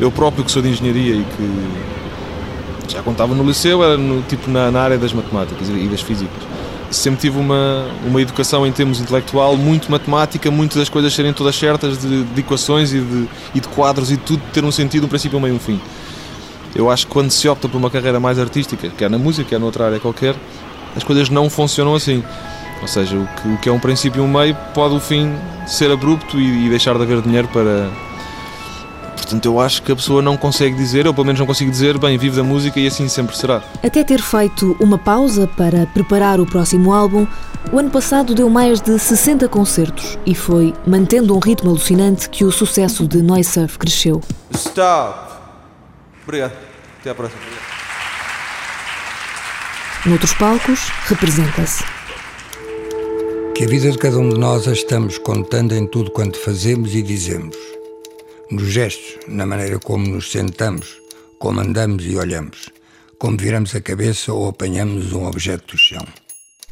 eu 0.00 0.10
próprio, 0.10 0.44
que 0.44 0.50
sou 0.50 0.60
de 0.60 0.68
engenharia 0.68 1.14
e 1.14 1.24
que 1.24 2.92
já 2.92 3.02
contava 3.02 3.34
no 3.34 3.44
liceu, 3.44 3.82
era 3.82 3.96
no, 3.96 4.22
tipo 4.22 4.50
na, 4.50 4.70
na 4.70 4.82
área 4.82 4.98
das 4.98 5.12
matemáticas 5.12 5.68
e 5.68 5.88
das 5.88 6.00
físicas 6.00 6.53
sempre 6.96 7.20
tive 7.20 7.38
uma, 7.38 7.86
uma 8.04 8.20
educação 8.20 8.66
em 8.66 8.72
termos 8.72 9.00
intelectual 9.00 9.56
muito 9.56 9.90
matemática, 9.90 10.50
muitas 10.50 10.78
das 10.78 10.88
coisas 10.88 11.12
serem 11.14 11.32
todas 11.32 11.54
certas, 11.56 11.98
de, 11.98 12.24
de 12.24 12.40
equações 12.40 12.92
e 12.92 13.00
de, 13.00 13.28
e 13.54 13.60
de, 13.60 13.68
quadros 13.68 14.10
e 14.10 14.16
tudo 14.16 14.42
ter 14.52 14.64
um 14.64 14.72
sentido, 14.72 15.06
um 15.06 15.08
princípio, 15.08 15.38
um 15.38 15.42
meio 15.42 15.54
um 15.54 15.58
fim. 15.58 15.80
Eu 16.74 16.90
acho 16.90 17.06
que 17.06 17.12
quando 17.12 17.30
se 17.30 17.48
opta 17.48 17.68
por 17.68 17.76
uma 17.76 17.90
carreira 17.90 18.18
mais 18.18 18.38
artística, 18.38 18.88
quer 18.88 19.08
na 19.08 19.18
música, 19.18 19.48
quer 19.48 19.60
noutra 19.60 19.86
área 19.86 20.00
qualquer, 20.00 20.34
as 20.96 21.04
coisas 21.04 21.28
não 21.28 21.48
funcionam 21.48 21.94
assim. 21.94 22.22
Ou 22.82 22.88
seja, 22.88 23.16
o 23.16 23.26
que, 23.26 23.48
o 23.48 23.58
que 23.58 23.68
é 23.68 23.72
um 23.72 23.78
princípio 23.78 24.20
e 24.20 24.24
um 24.24 24.28
meio 24.28 24.56
pode 24.74 24.94
o 24.94 25.00
fim 25.00 25.32
ser 25.66 25.90
abrupto 25.90 26.38
e, 26.38 26.66
e 26.66 26.68
deixar 26.68 26.96
de 26.96 27.02
haver 27.02 27.22
dinheiro 27.22 27.48
para, 27.48 27.90
Portanto, 29.24 29.46
eu 29.46 29.58
acho 29.58 29.82
que 29.82 29.90
a 29.90 29.96
pessoa 29.96 30.20
não 30.20 30.36
consegue 30.36 30.76
dizer, 30.76 31.06
ou 31.06 31.14
pelo 31.14 31.24
menos 31.24 31.40
não 31.40 31.46
consigo 31.46 31.70
dizer, 31.70 31.96
bem, 31.96 32.18
vive 32.18 32.36
da 32.36 32.44
música 32.44 32.78
e 32.78 32.86
assim 32.86 33.08
sempre 33.08 33.34
será. 33.34 33.62
Até 33.82 34.04
ter 34.04 34.20
feito 34.20 34.76
uma 34.78 34.98
pausa 34.98 35.46
para 35.46 35.86
preparar 35.86 36.40
o 36.40 36.46
próximo 36.46 36.92
álbum, 36.92 37.26
o 37.72 37.78
ano 37.78 37.90
passado 37.90 38.34
deu 38.34 38.50
mais 38.50 38.82
de 38.82 38.98
60 38.98 39.48
concertos 39.48 40.18
e 40.26 40.34
foi 40.34 40.74
mantendo 40.86 41.34
um 41.34 41.38
ritmo 41.38 41.70
alucinante 41.70 42.28
que 42.28 42.44
o 42.44 42.52
sucesso 42.52 43.08
de 43.08 43.22
Noise 43.22 43.50
Surf 43.50 43.78
cresceu. 43.78 44.20
Stop! 44.52 45.32
Obrigado. 46.22 46.52
Até 47.00 47.10
à 47.10 47.14
próxima. 47.14 47.40
Noutros 50.04 50.34
palcos, 50.34 50.80
representa-se. 51.06 51.82
Que 53.56 53.64
a 53.64 53.66
vida 53.66 53.90
de 53.90 53.96
cada 53.96 54.18
um 54.18 54.28
de 54.28 54.38
nós 54.38 54.68
a 54.68 54.72
estamos 54.72 55.16
contando 55.16 55.74
em 55.74 55.86
tudo 55.86 56.10
quanto 56.10 56.38
fazemos 56.38 56.94
e 56.94 57.00
dizemos 57.00 57.73
nos 58.50 58.70
gestos, 58.70 59.18
na 59.28 59.46
maneira 59.46 59.78
como 59.78 60.06
nos 60.06 60.30
sentamos, 60.30 60.96
como 61.38 61.60
andamos 61.60 62.04
e 62.06 62.16
olhamos, 62.16 62.70
como 63.18 63.36
viramos 63.36 63.74
a 63.74 63.80
cabeça 63.80 64.32
ou 64.32 64.48
apanhamos 64.48 65.12
um 65.12 65.26
objeto 65.26 65.74
do 65.74 65.78
chão. 65.78 66.04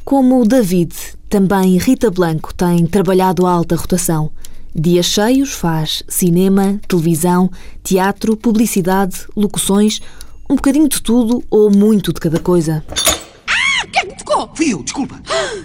Como 0.05 0.41
o 0.41 0.45
David, 0.45 0.93
também 1.29 1.77
Rita 1.77 2.11
Blanco 2.11 2.53
tem 2.53 2.85
trabalhado 2.85 3.47
a 3.47 3.51
alta 3.51 3.75
rotação. 3.75 4.31
Dias 4.75 5.05
cheios 5.05 5.53
faz 5.53 6.03
cinema, 6.07 6.79
televisão, 6.87 7.49
teatro, 7.83 8.35
publicidade, 8.35 9.25
locuções, 9.35 10.01
um 10.49 10.55
bocadinho 10.55 10.89
de 10.89 11.01
tudo 11.01 11.43
ou 11.49 11.71
muito 11.71 12.11
de 12.11 12.19
cada 12.19 12.39
coisa. 12.39 12.83
Ah! 12.89 13.87
Quem 13.91 14.01
é 14.01 14.05
me 14.05 14.17
tocou? 14.17 14.49
Fui 14.55 14.73
eu, 14.73 14.83
desculpa. 14.83 15.21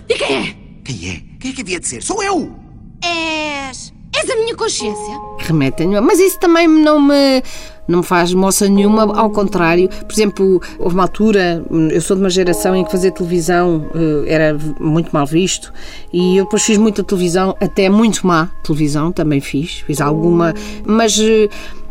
E 0.08 0.14
quem 0.14 0.36
é? 0.36 0.56
Quem 0.84 1.10
é? 1.10 1.22
Quem 1.40 1.50
é 1.50 1.54
que 1.54 1.62
havia 1.62 1.80
de 1.80 1.88
ser? 1.88 2.02
Sou 2.02 2.22
eu! 2.22 2.54
És. 3.02 3.92
És 4.20 4.30
a 4.30 4.36
minha 4.36 4.54
consciência? 4.56 5.14
Remetem-me. 5.38 6.00
Mas 6.00 6.18
isso 6.18 6.38
também 6.40 6.66
não 6.66 7.00
me, 7.00 7.42
não 7.86 7.98
me 7.98 8.04
faz 8.04 8.34
moça 8.34 8.68
nenhuma, 8.68 9.16
ao 9.16 9.30
contrário. 9.30 9.88
Por 9.88 10.12
exemplo, 10.12 10.60
houve 10.78 10.94
uma 10.94 11.04
altura, 11.04 11.64
eu 11.90 12.00
sou 12.00 12.16
de 12.16 12.22
uma 12.22 12.30
geração 12.30 12.74
em 12.74 12.84
que 12.84 12.90
fazer 12.90 13.12
televisão 13.12 13.88
uh, 13.94 14.24
era 14.26 14.58
muito 14.80 15.10
mal 15.12 15.24
visto 15.24 15.72
e 16.12 16.36
eu 16.36 16.44
depois 16.44 16.62
fiz 16.64 16.76
muita 16.78 17.04
televisão, 17.04 17.56
até 17.60 17.88
muito 17.88 18.26
má 18.26 18.50
televisão, 18.64 19.12
também 19.12 19.40
fiz, 19.40 19.80
fiz 19.86 20.00
alguma, 20.00 20.54
mas. 20.84 21.18
Uh, 21.18 21.48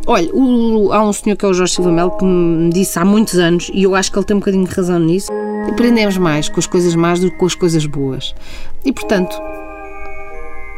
Olha, 0.10 0.34
o, 0.34 0.93
há 0.93 1.03
um 1.03 1.12
senhor 1.12 1.36
que 1.36 1.43
é 1.43 1.50
o 1.50 1.53
Jorge 1.53 1.74
Silva 1.74 1.91
Melo 1.91 2.12
que 2.12 2.24
me 2.24 2.69
disse 2.69 2.98
há 2.98 3.03
muitos 3.03 3.38
anos, 3.38 3.69
e 3.74 3.84
eu 3.84 3.93
acho 3.93 4.10
que 4.10 4.17
ele 4.17 4.25
tem 4.25 4.38
um 4.38 4.39
bocadinho 4.39 4.65
de 4.65 4.74
razão 4.74 4.98
nisso, 5.00 5.29
aprendemos 5.69 6.17
mais 6.17 6.48
com 6.48 6.62
as 6.62 6.65
coisas 6.65 6.96
más 6.96 7.19
do 7.19 7.29
que 7.29 7.38
com 7.38 7.46
as 7.46 7.53
coisas 7.53 7.86
boas. 7.86 8.34
E 8.86 8.93
portanto, 8.93 9.38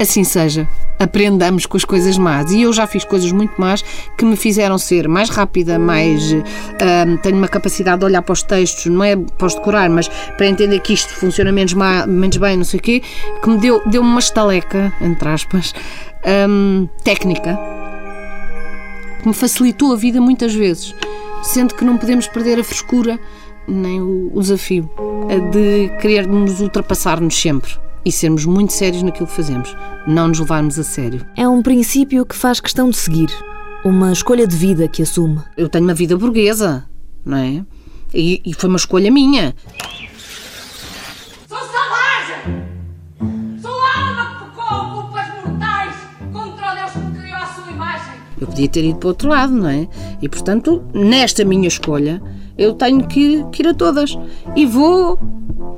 assim 0.02 0.24
seja, 0.24 0.68
aprendamos 1.00 1.66
com 1.66 1.78
as 1.78 1.86
coisas 1.86 2.18
más. 2.18 2.52
E 2.52 2.64
eu 2.64 2.74
já 2.74 2.86
fiz 2.86 3.06
coisas 3.06 3.32
muito 3.32 3.60
más 3.60 3.84
que 4.18 4.26
me 4.26 4.36
fizeram 4.36 4.78
ser 4.78 5.08
mais 5.08 5.30
rápida, 5.30 5.80
mais. 5.80 6.34
Uh, 6.34 7.18
tenho 7.24 7.38
uma 7.38 7.48
capacidade 7.48 8.00
de 8.00 8.06
olhar 8.06 8.22
para 8.22 8.34
os 8.34 8.44
textos, 8.44 8.86
não 8.88 9.04
é 9.04 9.16
para 9.16 9.48
os 9.48 9.56
decorar, 9.56 9.90
mas 9.90 10.08
para 10.08 10.48
entender 10.48 10.80
que 10.82 10.94
isto 10.94 11.14
funciona 11.14 11.52
menos, 11.52 11.74
má, 11.74 12.06
menos 12.06 12.38
bem, 12.38 12.58
não 12.58 12.66
sei 12.66 12.80
o 12.80 12.84
quê, 12.84 13.02
que 13.42 13.50
me 13.50 13.58
deu, 13.58 13.82
deu 13.88 14.02
uma 14.02 14.20
estaleca, 14.20 14.94
entre 15.02 15.30
aspas, 15.30 15.74
um, 16.50 16.88
técnica. 17.04 17.58
que 19.22 19.28
me 19.28 19.34
facilitou 19.34 19.94
a 19.94 19.96
vida 19.96 20.20
muitas 20.20 20.54
vezes, 20.54 20.94
sendo 21.44 21.74
que 21.76 21.86
não 21.86 21.98
podemos 21.98 22.28
perder 22.28 22.60
a 22.60 22.64
frescura 22.64 23.20
nem 23.68 24.02
o, 24.02 24.32
o 24.34 24.42
desafio 24.42 24.90
de 25.52 25.90
querermos 26.02 26.60
ultrapassar-nos 26.60 27.40
sempre 27.40 27.72
e 28.10 28.12
sermos 28.12 28.44
muito 28.44 28.74
sérios 28.74 29.04
naquilo 29.04 29.28
que 29.28 29.36
fazemos, 29.36 29.78
não 30.08 30.30
nos 30.30 30.40
levarmos 30.40 30.80
a 30.80 30.84
sério. 30.84 31.24
É 31.38 31.48
um 31.48 31.62
princípio 31.62 32.26
que 32.26 32.36
faz 32.36 32.60
questão 32.60 32.90
de 32.90 32.98
seguir, 32.98 33.30
uma 33.86 34.12
escolha 34.12 34.48
de 34.48 34.56
vida 34.56 34.88
que 34.88 35.04
assume. 35.04 35.40
Eu 35.56 35.70
tenho 35.70 35.84
uma 35.86 35.94
vida 35.94 36.18
burguesa, 36.18 36.90
não 37.24 37.38
é? 37.38 37.64
E, 38.12 38.42
e 38.44 38.52
foi 38.56 38.68
uma 38.68 38.78
escolha 38.78 39.12
minha. 39.12 39.56
Sou 41.48 41.60
selvagem! 41.60 42.66
Sou 43.62 43.72
alma 43.72 44.26
que 44.26 44.46
pecou 44.46 45.04
culpas 45.04 45.28
mortais 45.46 45.96
contra 46.34 46.72
o 46.72 46.76
Deus 46.76 46.92
que 46.92 47.00
me 47.00 47.20
criou 47.20 47.38
à 47.38 47.46
sua 47.46 47.72
imagem. 47.72 48.14
Eu 48.42 48.48
podia 48.48 48.70
ter 48.70 48.84
ido 48.86 48.98
para 48.98 49.06
o 49.06 49.10
outro 49.10 49.30
lado, 49.30 49.54
não 49.54 49.70
é? 49.70 49.88
E 50.20 50.28
portanto, 50.28 50.84
nesta 50.96 51.46
minha 51.46 51.68
escolha, 51.68 52.20
eu 52.58 52.74
tenho 52.74 53.08
que, 53.08 53.46
que 53.52 53.62
ir 53.62 53.68
a 53.68 53.74
todas. 53.76 54.18
E 54.56 54.66
vou, 54.66 55.20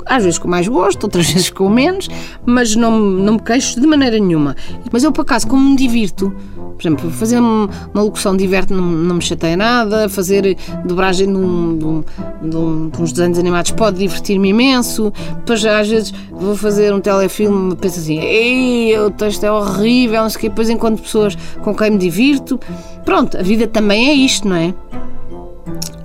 às 0.05 0.24
vezes 0.24 0.39
com 0.39 0.48
mais 0.48 0.67
gosto, 0.67 1.03
outras 1.03 1.29
vezes 1.31 1.50
com 1.50 1.70
menos, 1.70 2.10
mas 2.46 2.75
não, 2.75 3.00
não 3.00 3.34
me 3.34 3.39
queixo 3.39 3.79
de 3.79 3.88
maneira 3.88 4.20
nenhuma. 4.20 4.55
Mas 4.91 5.03
eu, 5.03 5.12
por 5.12 5.22
acaso, 5.22 5.48
como 5.48 5.70
me 5.70 5.75
divirto, 5.75 6.34
por 6.81 6.88
exemplo, 6.88 7.12
fazer 7.12 7.39
uma 7.39 7.70
locução 7.93 8.36
diverte 8.36 8.74
não, 8.74 8.81
não 8.81 9.15
me 9.15 9.22
chateia 9.22 9.55
nada, 9.55 10.10
fazer 10.10 10.58
dobragem 10.84 11.27
de, 11.27 11.38
um, 11.38 11.77
de, 11.77 11.86
um, 11.86 12.89
de, 12.89 13.01
uns 13.01 13.12
desenhos 13.12 13.38
animados 13.38 13.70
pode 13.72 14.00
divertir-me 14.00 14.50
imenso. 14.50 15.13
Depois, 15.38 15.63
às 15.63 15.88
vezes, 15.88 16.12
vou 16.31 16.55
fazer 16.58 16.91
um 16.91 17.00
telefilme 17.00 17.75
penso 17.75 18.00
assim, 18.00 18.17
ei, 18.20 18.98
o 18.98 19.12
texto 19.12 19.43
é 19.43 19.51
horrível, 19.51 20.24
não 20.24 20.29
sei 20.29 20.38
o 20.38 20.41
quê. 20.41 20.50
Depois, 20.50 20.70
enquanto 20.70 21.01
pessoas 21.03 21.38
com 21.62 21.75
quem 21.75 21.91
me 21.91 21.98
divirto. 22.00 22.60
Pronto, 23.05 23.38
a 23.38 23.43
vida 23.43 23.67
também 23.67 24.10
é 24.10 24.13
isto, 24.13 24.48
não 24.48 24.55
é? 24.55 24.74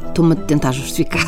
Estou-me 0.08 0.32
a 0.32 0.36
tentar 0.36 0.72
justificar, 0.72 1.26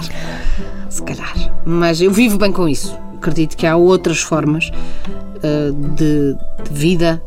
se 0.98 1.02
calhar. 1.02 1.34
Mas 1.64 2.00
eu 2.00 2.10
vivo 2.10 2.38
bem 2.38 2.52
com 2.52 2.68
isso. 2.68 2.96
Acredito 3.16 3.56
que 3.56 3.66
há 3.66 3.76
outras 3.76 4.20
formas 4.20 4.70
uh, 4.70 5.72
de, 5.94 6.34
de, 6.64 6.70
vida 6.70 7.22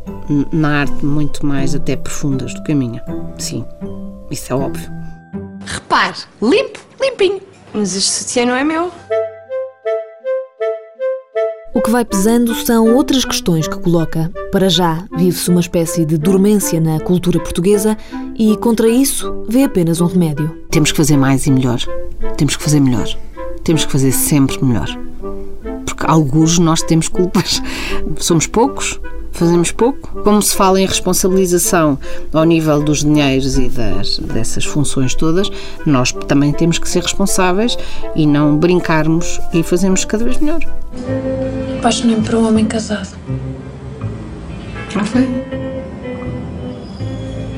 na 0.52 0.80
arte 0.80 1.04
muito 1.04 1.44
mais 1.44 1.74
até 1.74 1.96
profundas 1.96 2.54
do 2.54 2.62
que 2.62 2.72
a 2.72 2.74
minha. 2.74 3.02
Sim, 3.38 3.64
isso 4.30 4.52
é 4.52 4.56
óbvio. 4.56 4.90
Repare, 5.66 6.16
limpo, 6.40 6.78
limpinho. 7.00 7.40
Mas 7.74 7.96
este 7.96 8.10
sutiã 8.10 8.46
não 8.46 8.54
é 8.54 8.64
meu. 8.64 8.90
O 11.74 11.80
que 11.80 11.90
vai 11.90 12.04
pesando 12.04 12.54
são 12.54 12.94
outras 12.94 13.24
questões 13.24 13.66
que 13.66 13.78
coloca. 13.78 14.30
Para 14.50 14.68
já, 14.68 15.06
vive-se 15.16 15.48
uma 15.48 15.60
espécie 15.60 16.04
de 16.04 16.18
dormência 16.18 16.78
na 16.78 17.00
cultura 17.00 17.40
portuguesa 17.40 17.96
e, 18.38 18.56
contra 18.58 18.88
isso, 18.88 19.44
vê 19.48 19.64
apenas 19.64 20.00
um 20.00 20.06
remédio. 20.06 20.66
Temos 20.70 20.90
que 20.90 20.98
fazer 20.98 21.16
mais 21.16 21.46
e 21.46 21.50
melhor. 21.50 21.78
Temos 22.36 22.56
que 22.56 22.62
fazer 22.62 22.80
melhor. 22.80 23.08
Temos 23.64 23.84
que 23.84 23.92
fazer 23.92 24.12
sempre 24.12 24.62
melhor. 24.64 24.88
Porque, 25.84 26.04
alguns, 26.06 26.58
nós 26.58 26.82
temos 26.82 27.08
culpas. 27.08 27.62
Somos 28.18 28.46
poucos, 28.46 29.00
fazemos 29.32 29.70
pouco. 29.70 30.22
Como 30.22 30.40
se 30.42 30.54
fala 30.54 30.80
em 30.80 30.86
responsabilização 30.86 31.98
ao 32.32 32.44
nível 32.44 32.82
dos 32.82 33.00
dinheiros 33.00 33.58
e 33.58 33.68
das, 33.68 34.18
dessas 34.18 34.64
funções 34.64 35.14
todas, 35.14 35.50
nós 35.86 36.12
também 36.12 36.52
temos 36.52 36.78
que 36.78 36.88
ser 36.88 37.02
responsáveis 37.02 37.76
e 38.14 38.26
não 38.26 38.56
brincarmos 38.56 39.40
e 39.52 39.62
fazermos 39.62 40.04
cada 40.04 40.24
vez 40.24 40.38
melhor. 40.38 40.60
Apaixonei-me 41.78 42.22
por 42.22 42.36
um 42.36 42.48
homem 42.48 42.64
casado. 42.64 43.16
Já 44.90 45.04
foi? 45.04 45.26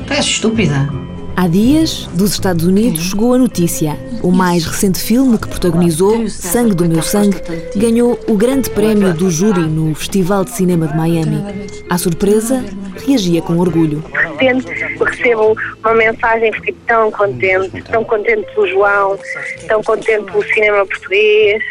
És 0.09 0.25
estúpida. 0.25 1.04
Há 1.37 1.47
dias, 1.49 2.07
dos 2.13 2.31
Estados 2.31 2.65
Unidos, 2.65 3.09
chegou 3.09 3.33
a 3.33 3.37
notícia. 3.37 3.97
O 4.23 4.31
mais 4.31 4.65
recente 4.65 4.99
filme 4.99 5.37
que 5.37 5.49
protagonizou, 5.49 6.29
Sangue 6.29 6.73
do 6.73 6.87
Meu 6.87 7.01
Sangue, 7.01 7.37
ganhou 7.75 8.17
o 8.27 8.35
grande 8.35 8.69
prémio 8.69 9.13
do 9.13 9.29
júri 9.29 9.59
no 9.59 9.93
Festival 9.93 10.45
de 10.45 10.51
Cinema 10.51 10.87
de 10.87 10.95
Miami. 10.95 11.43
À 11.89 11.97
surpresa, 11.97 12.63
reagia 13.05 13.41
com 13.41 13.57
orgulho. 13.57 14.01
De 14.39 14.45
repente 14.45 14.65
recebo 14.97 15.57
uma 15.83 15.93
mensagem 15.93 16.49
e 16.49 16.53
fiquei 16.53 16.75
tão 16.87 17.11
contente, 17.11 17.81
tão 17.83 18.03
contente 18.05 18.47
pelo 18.53 18.67
João, 18.67 19.19
tão 19.67 19.83
contente 19.83 20.31
pelo 20.31 20.43
cinema 20.45 20.85
português. 20.85 21.61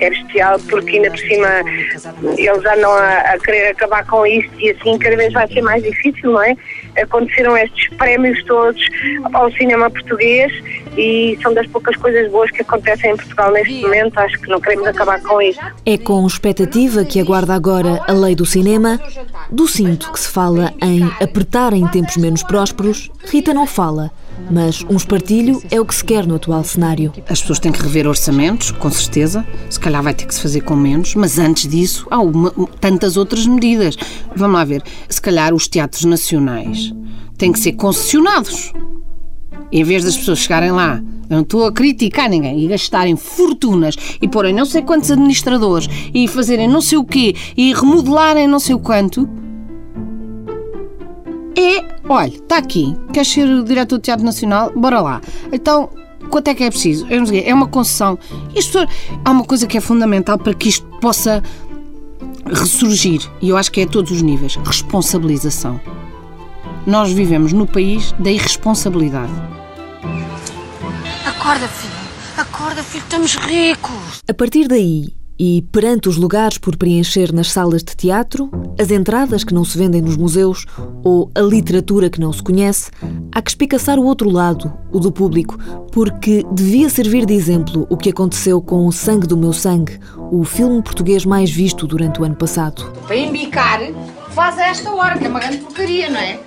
É 0.00 0.10
bestial 0.10 0.60
porque 0.70 0.96
ainda 0.96 1.10
por 1.10 1.18
cima 1.18 1.48
eles 2.36 2.64
andam 2.64 2.92
a, 2.92 3.18
a, 3.18 3.38
querer 3.40 3.70
acabar 3.70 4.06
com 4.06 4.24
isto 4.24 4.52
e 4.60 4.70
assim 4.70 4.96
cada 4.96 5.16
vez 5.16 5.32
vai 5.32 5.48
ser 5.48 5.60
mais 5.60 5.82
difícil, 5.82 6.30
não 6.30 6.40
é? 6.40 6.56
Aconteceram 7.02 7.56
estes 7.56 7.88
prémios 7.96 8.42
todos 8.44 8.80
ao 9.32 9.50
cinema 9.52 9.90
português 9.90 10.52
e 10.96 11.38
são 11.42 11.54
das 11.54 11.66
poucas 11.68 11.96
coisas 11.96 12.30
boas 12.30 12.50
que 12.50 12.62
acontecem 12.62 13.12
em 13.12 13.16
Portugal 13.16 13.52
neste 13.52 13.80
momento. 13.82 14.18
Acho 14.18 14.38
que 14.40 14.48
não 14.48 14.60
queremos 14.60 14.86
acabar 14.86 15.20
com 15.22 15.40
isto. 15.40 15.64
É 15.86 15.96
com 15.96 16.26
expectativa 16.26 17.04
que 17.04 17.20
aguarda 17.20 17.54
agora 17.54 18.00
a 18.06 18.12
lei 18.12 18.34
do 18.34 18.46
cinema. 18.46 19.00
Do 19.50 19.66
cinto 19.66 20.12
que 20.12 20.20
se 20.20 20.28
fala 20.28 20.72
em 20.82 21.04
apertar 21.22 21.72
em 21.72 21.86
tempos 21.88 22.16
menos 22.16 22.42
prósperos, 22.42 23.10
Rita 23.24 23.54
não 23.54 23.66
fala 23.66 24.10
mas 24.50 24.84
um 24.88 24.96
espartilho 24.96 25.62
é 25.70 25.80
o 25.80 25.84
que 25.84 25.94
se 25.94 26.04
quer 26.04 26.26
no 26.26 26.34
atual 26.34 26.64
cenário. 26.64 27.12
As 27.28 27.40
pessoas 27.40 27.58
têm 27.58 27.72
que 27.72 27.82
rever 27.82 28.06
orçamentos, 28.06 28.70
com 28.70 28.90
certeza. 28.90 29.46
Se 29.68 29.78
calhar 29.78 30.02
vai 30.02 30.14
ter 30.14 30.26
que 30.26 30.34
se 30.34 30.40
fazer 30.40 30.62
com 30.62 30.74
menos, 30.74 31.14
mas 31.14 31.38
antes 31.38 31.68
disso 31.68 32.06
há 32.10 32.20
uma, 32.20 32.50
tantas 32.80 33.16
outras 33.16 33.46
medidas. 33.46 33.96
Vamos 34.34 34.56
lá 34.56 34.64
ver. 34.64 34.82
Se 35.08 35.20
calhar 35.20 35.54
os 35.54 35.68
teatros 35.68 36.04
nacionais 36.04 36.92
têm 37.36 37.52
que 37.52 37.58
ser 37.58 37.72
concessionados. 37.72 38.72
Em 39.70 39.84
vez 39.84 40.02
das 40.02 40.16
pessoas 40.16 40.38
chegarem 40.38 40.72
lá, 40.72 41.02
eu 41.28 41.36
não 41.36 41.42
estou 41.42 41.66
a 41.66 41.72
criticar 41.72 42.30
ninguém, 42.30 42.64
e 42.64 42.68
gastarem 42.68 43.16
fortunas 43.16 43.96
e 44.20 44.26
porem 44.26 44.54
não 44.54 44.64
sei 44.64 44.80
quantos 44.80 45.10
administradores 45.10 45.88
e 46.14 46.26
fazerem 46.26 46.66
não 46.66 46.80
sei 46.80 46.96
o 46.96 47.04
quê 47.04 47.34
e 47.54 47.74
remodelarem 47.74 48.48
não 48.48 48.58
sei 48.58 48.74
o 48.74 48.78
quanto, 48.78 49.28
é, 51.58 51.84
olha, 52.08 52.28
está 52.28 52.58
aqui, 52.58 52.96
queres 53.12 53.28
ser 53.28 53.48
o 53.48 53.64
diretor 53.64 53.98
do 53.98 54.02
Teatro 54.02 54.24
Nacional? 54.24 54.72
Bora 54.76 55.00
lá. 55.00 55.20
Então, 55.52 55.90
quanto 56.30 56.48
é 56.48 56.54
que 56.54 56.62
é 56.62 56.70
preciso? 56.70 57.06
É 57.10 57.52
uma 57.52 57.66
concessão. 57.66 58.16
Isto 58.54 58.78
há 59.24 59.30
uma 59.30 59.44
coisa 59.44 59.66
que 59.66 59.76
é 59.76 59.80
fundamental 59.80 60.38
para 60.38 60.54
que 60.54 60.68
isto 60.68 60.86
possa 61.00 61.42
ressurgir, 62.46 63.20
e 63.42 63.48
eu 63.48 63.56
acho 63.56 63.72
que 63.72 63.80
é 63.80 63.84
a 63.84 63.86
todos 63.88 64.12
os 64.12 64.22
níveis: 64.22 64.56
responsabilização. 64.64 65.80
Nós 66.86 67.10
vivemos 67.12 67.52
no 67.52 67.66
país 67.66 68.12
da 68.18 68.30
irresponsabilidade. 68.30 69.32
Acorda, 71.26 71.68
filho. 71.68 71.92
Acorda, 72.36 72.82
filho, 72.82 73.02
estamos 73.02 73.34
ricos. 73.34 74.22
A 74.28 74.32
partir 74.32 74.68
daí, 74.68 75.17
e 75.38 75.62
perante 75.70 76.08
os 76.08 76.16
lugares 76.16 76.58
por 76.58 76.76
preencher 76.76 77.32
nas 77.32 77.50
salas 77.52 77.82
de 77.82 77.94
teatro, 77.94 78.50
as 78.78 78.90
entradas 78.90 79.44
que 79.44 79.54
não 79.54 79.64
se 79.64 79.78
vendem 79.78 80.02
nos 80.02 80.16
museus 80.16 80.66
ou 81.04 81.30
a 81.34 81.40
literatura 81.40 82.10
que 82.10 82.20
não 82.20 82.32
se 82.32 82.42
conhece, 82.42 82.90
há 83.30 83.40
que 83.40 83.50
espicaçar 83.50 83.98
o 83.98 84.04
outro 84.04 84.28
lado, 84.28 84.72
o 84.90 84.98
do 84.98 85.12
público, 85.12 85.58
porque 85.92 86.44
devia 86.52 86.90
servir 86.90 87.24
de 87.24 87.34
exemplo 87.34 87.86
o 87.88 87.96
que 87.96 88.10
aconteceu 88.10 88.60
com 88.60 88.86
O 88.86 88.92
Sangue 88.92 89.26
do 89.26 89.36
Meu 89.36 89.52
Sangue, 89.52 89.98
o 90.30 90.44
filme 90.44 90.82
português 90.82 91.24
mais 91.24 91.50
visto 91.50 91.86
durante 91.86 92.20
o 92.20 92.24
ano 92.24 92.36
passado. 92.36 92.84
Para 93.06 93.16
embicar, 93.16 93.80
faz 94.30 94.58
a 94.58 94.68
esta 94.68 94.90
hora, 94.92 95.18
que 95.18 95.24
é 95.24 95.28
uma 95.28 95.40
grande 95.40 95.58
porcaria, 95.58 96.10
não 96.10 96.18
é? 96.18 96.38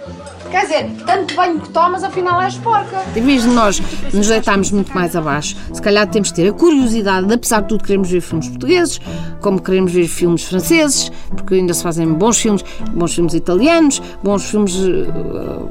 Quer 0.51 0.63
dizer, 0.63 0.91
tanto 1.05 1.33
banho 1.33 1.61
que 1.61 1.69
tomas, 1.69 2.03
afinal 2.03 2.41
és 2.41 2.55
porca. 2.57 3.01
Em 3.15 3.21
vez 3.21 3.43
de 3.43 3.49
nós 3.49 3.81
nos 4.13 4.27
deitarmos 4.27 4.69
muito 4.71 4.93
mais 4.93 5.15
abaixo, 5.15 5.55
se 5.71 5.81
calhar 5.81 6.05
temos 6.07 6.27
de 6.27 6.35
ter 6.35 6.49
a 6.49 6.53
curiosidade 6.53 7.25
de, 7.25 7.33
apesar 7.33 7.61
de 7.61 7.69
tudo, 7.69 7.83
queremos 7.85 8.11
ver 8.11 8.19
filmes 8.19 8.49
portugueses, 8.49 8.99
como 9.39 9.61
queremos 9.61 9.93
ver 9.93 10.07
filmes 10.07 10.43
franceses, 10.43 11.09
porque 11.29 11.55
ainda 11.55 11.73
se 11.73 11.81
fazem 11.81 12.05
bons 12.13 12.37
filmes, 12.37 12.65
bons 12.93 13.15
filmes 13.15 13.33
italianos, 13.33 14.01
bons 14.21 14.43
filmes. 14.43 14.75
Uh, 14.75 15.69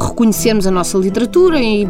reconhecermos 0.00 0.66
a 0.66 0.70
nossa 0.70 0.96
literatura 0.96 1.60
e 1.60 1.88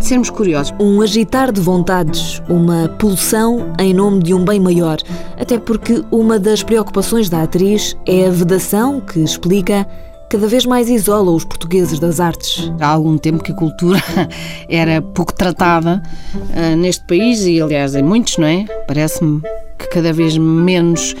sermos 0.00 0.30
curiosos. 0.30 0.74
Um 0.80 1.00
agitar 1.00 1.52
de 1.52 1.60
vontades, 1.60 2.42
uma 2.48 2.88
pulsão 2.98 3.72
em 3.78 3.94
nome 3.94 4.22
de 4.22 4.34
um 4.34 4.44
bem 4.44 4.58
maior. 4.58 4.98
Até 5.38 5.58
porque 5.58 6.02
uma 6.10 6.38
das 6.38 6.62
preocupações 6.62 7.28
da 7.28 7.42
atriz 7.42 7.96
é 8.06 8.26
a 8.26 8.30
vedação 8.30 9.00
que 9.00 9.20
explica 9.20 9.86
cada 10.28 10.46
vez 10.46 10.66
mais 10.66 10.88
isola 10.88 11.30
os 11.30 11.44
portugueses 11.44 11.98
das 11.98 12.20
artes. 12.20 12.72
Há 12.80 12.88
algum 12.88 13.16
tempo 13.16 13.42
que 13.42 13.52
a 13.52 13.54
cultura 13.54 14.02
era 14.68 15.00
pouco 15.00 15.32
tratada 15.32 16.02
uh, 16.34 16.76
neste 16.76 17.06
país 17.06 17.42
e, 17.44 17.60
aliás, 17.60 17.94
em 17.94 18.02
muitos, 18.02 18.38
não 18.38 18.46
é? 18.46 18.64
Parece-me 18.86 19.40
que 19.78 19.88
cada 19.88 20.12
vez 20.12 20.36
menos 20.36 21.14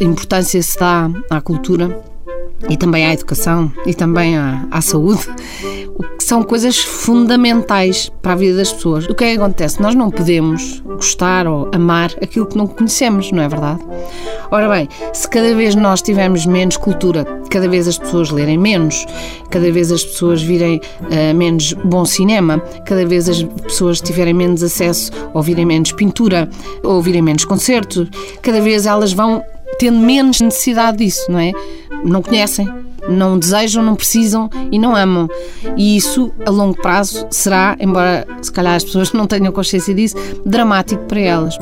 importância 0.00 0.62
se 0.62 0.78
dá 0.78 1.10
à 1.30 1.40
cultura 1.40 2.02
e 2.68 2.76
também 2.76 3.06
à 3.06 3.12
educação 3.12 3.70
e 3.84 3.94
também 3.94 4.36
à, 4.36 4.66
à 4.70 4.80
saúde, 4.80 5.26
que 6.18 6.24
são 6.24 6.42
coisas 6.42 6.78
fundamentais 6.78 8.10
para 8.22 8.32
a 8.32 8.36
vida 8.36 8.56
das 8.56 8.72
pessoas. 8.72 9.06
O 9.06 9.14
que 9.14 9.24
é 9.24 9.32
que 9.32 9.40
acontece? 9.40 9.80
Nós 9.80 9.94
não 9.94 10.10
podemos 10.10 10.80
gostar 10.80 11.46
ou 11.46 11.70
amar 11.72 12.10
aquilo 12.22 12.46
que 12.46 12.56
não 12.56 12.66
conhecemos, 12.66 13.30
não 13.30 13.42
é 13.42 13.48
verdade? 13.48 13.80
Ora 14.50 14.68
bem, 14.68 14.88
se 15.12 15.28
cada 15.28 15.54
vez 15.54 15.74
nós 15.74 16.02
tivermos 16.02 16.46
menos 16.46 16.76
cultura, 16.76 17.24
cada 17.50 17.68
vez 17.68 17.86
as 17.86 17.98
pessoas 17.98 18.30
lerem 18.30 18.58
menos, 18.58 19.06
cada 19.50 19.70
vez 19.70 19.92
as 19.92 20.04
pessoas 20.04 20.42
virem 20.42 20.80
uh, 21.02 21.34
menos 21.34 21.72
bom 21.72 22.04
cinema, 22.04 22.58
cada 22.84 23.04
vez 23.04 23.28
as 23.28 23.42
pessoas 23.42 24.00
tiverem 24.00 24.34
menos 24.34 24.62
acesso, 24.62 25.10
ouvirem 25.34 25.64
menos 25.64 25.92
pintura, 25.92 26.48
ouvirem 26.82 27.22
menos 27.22 27.44
concertos, 27.44 28.08
cada 28.42 28.60
vez 28.60 28.86
elas 28.86 29.12
vão 29.12 29.42
tendo 29.78 29.98
menos 29.98 30.40
necessidade 30.40 30.98
disso, 30.98 31.30
não 31.30 31.38
é? 31.38 31.52
Não 32.04 32.22
conhecem, 32.22 32.68
não 33.08 33.38
desejam, 33.38 33.82
não 33.82 33.94
precisam 33.94 34.50
e 34.70 34.78
não 34.78 34.94
amam. 34.94 35.28
E 35.76 35.96
isso, 35.96 36.32
a 36.44 36.50
longo 36.50 36.76
prazo, 36.80 37.26
será, 37.30 37.76
embora 37.80 38.26
se 38.42 38.52
calhar 38.52 38.74
as 38.74 38.84
pessoas 38.84 39.12
não 39.12 39.26
tenham 39.26 39.52
consciência 39.52 39.94
disso, 39.94 40.16
dramático 40.44 41.04
para 41.04 41.20
elas. 41.20 41.56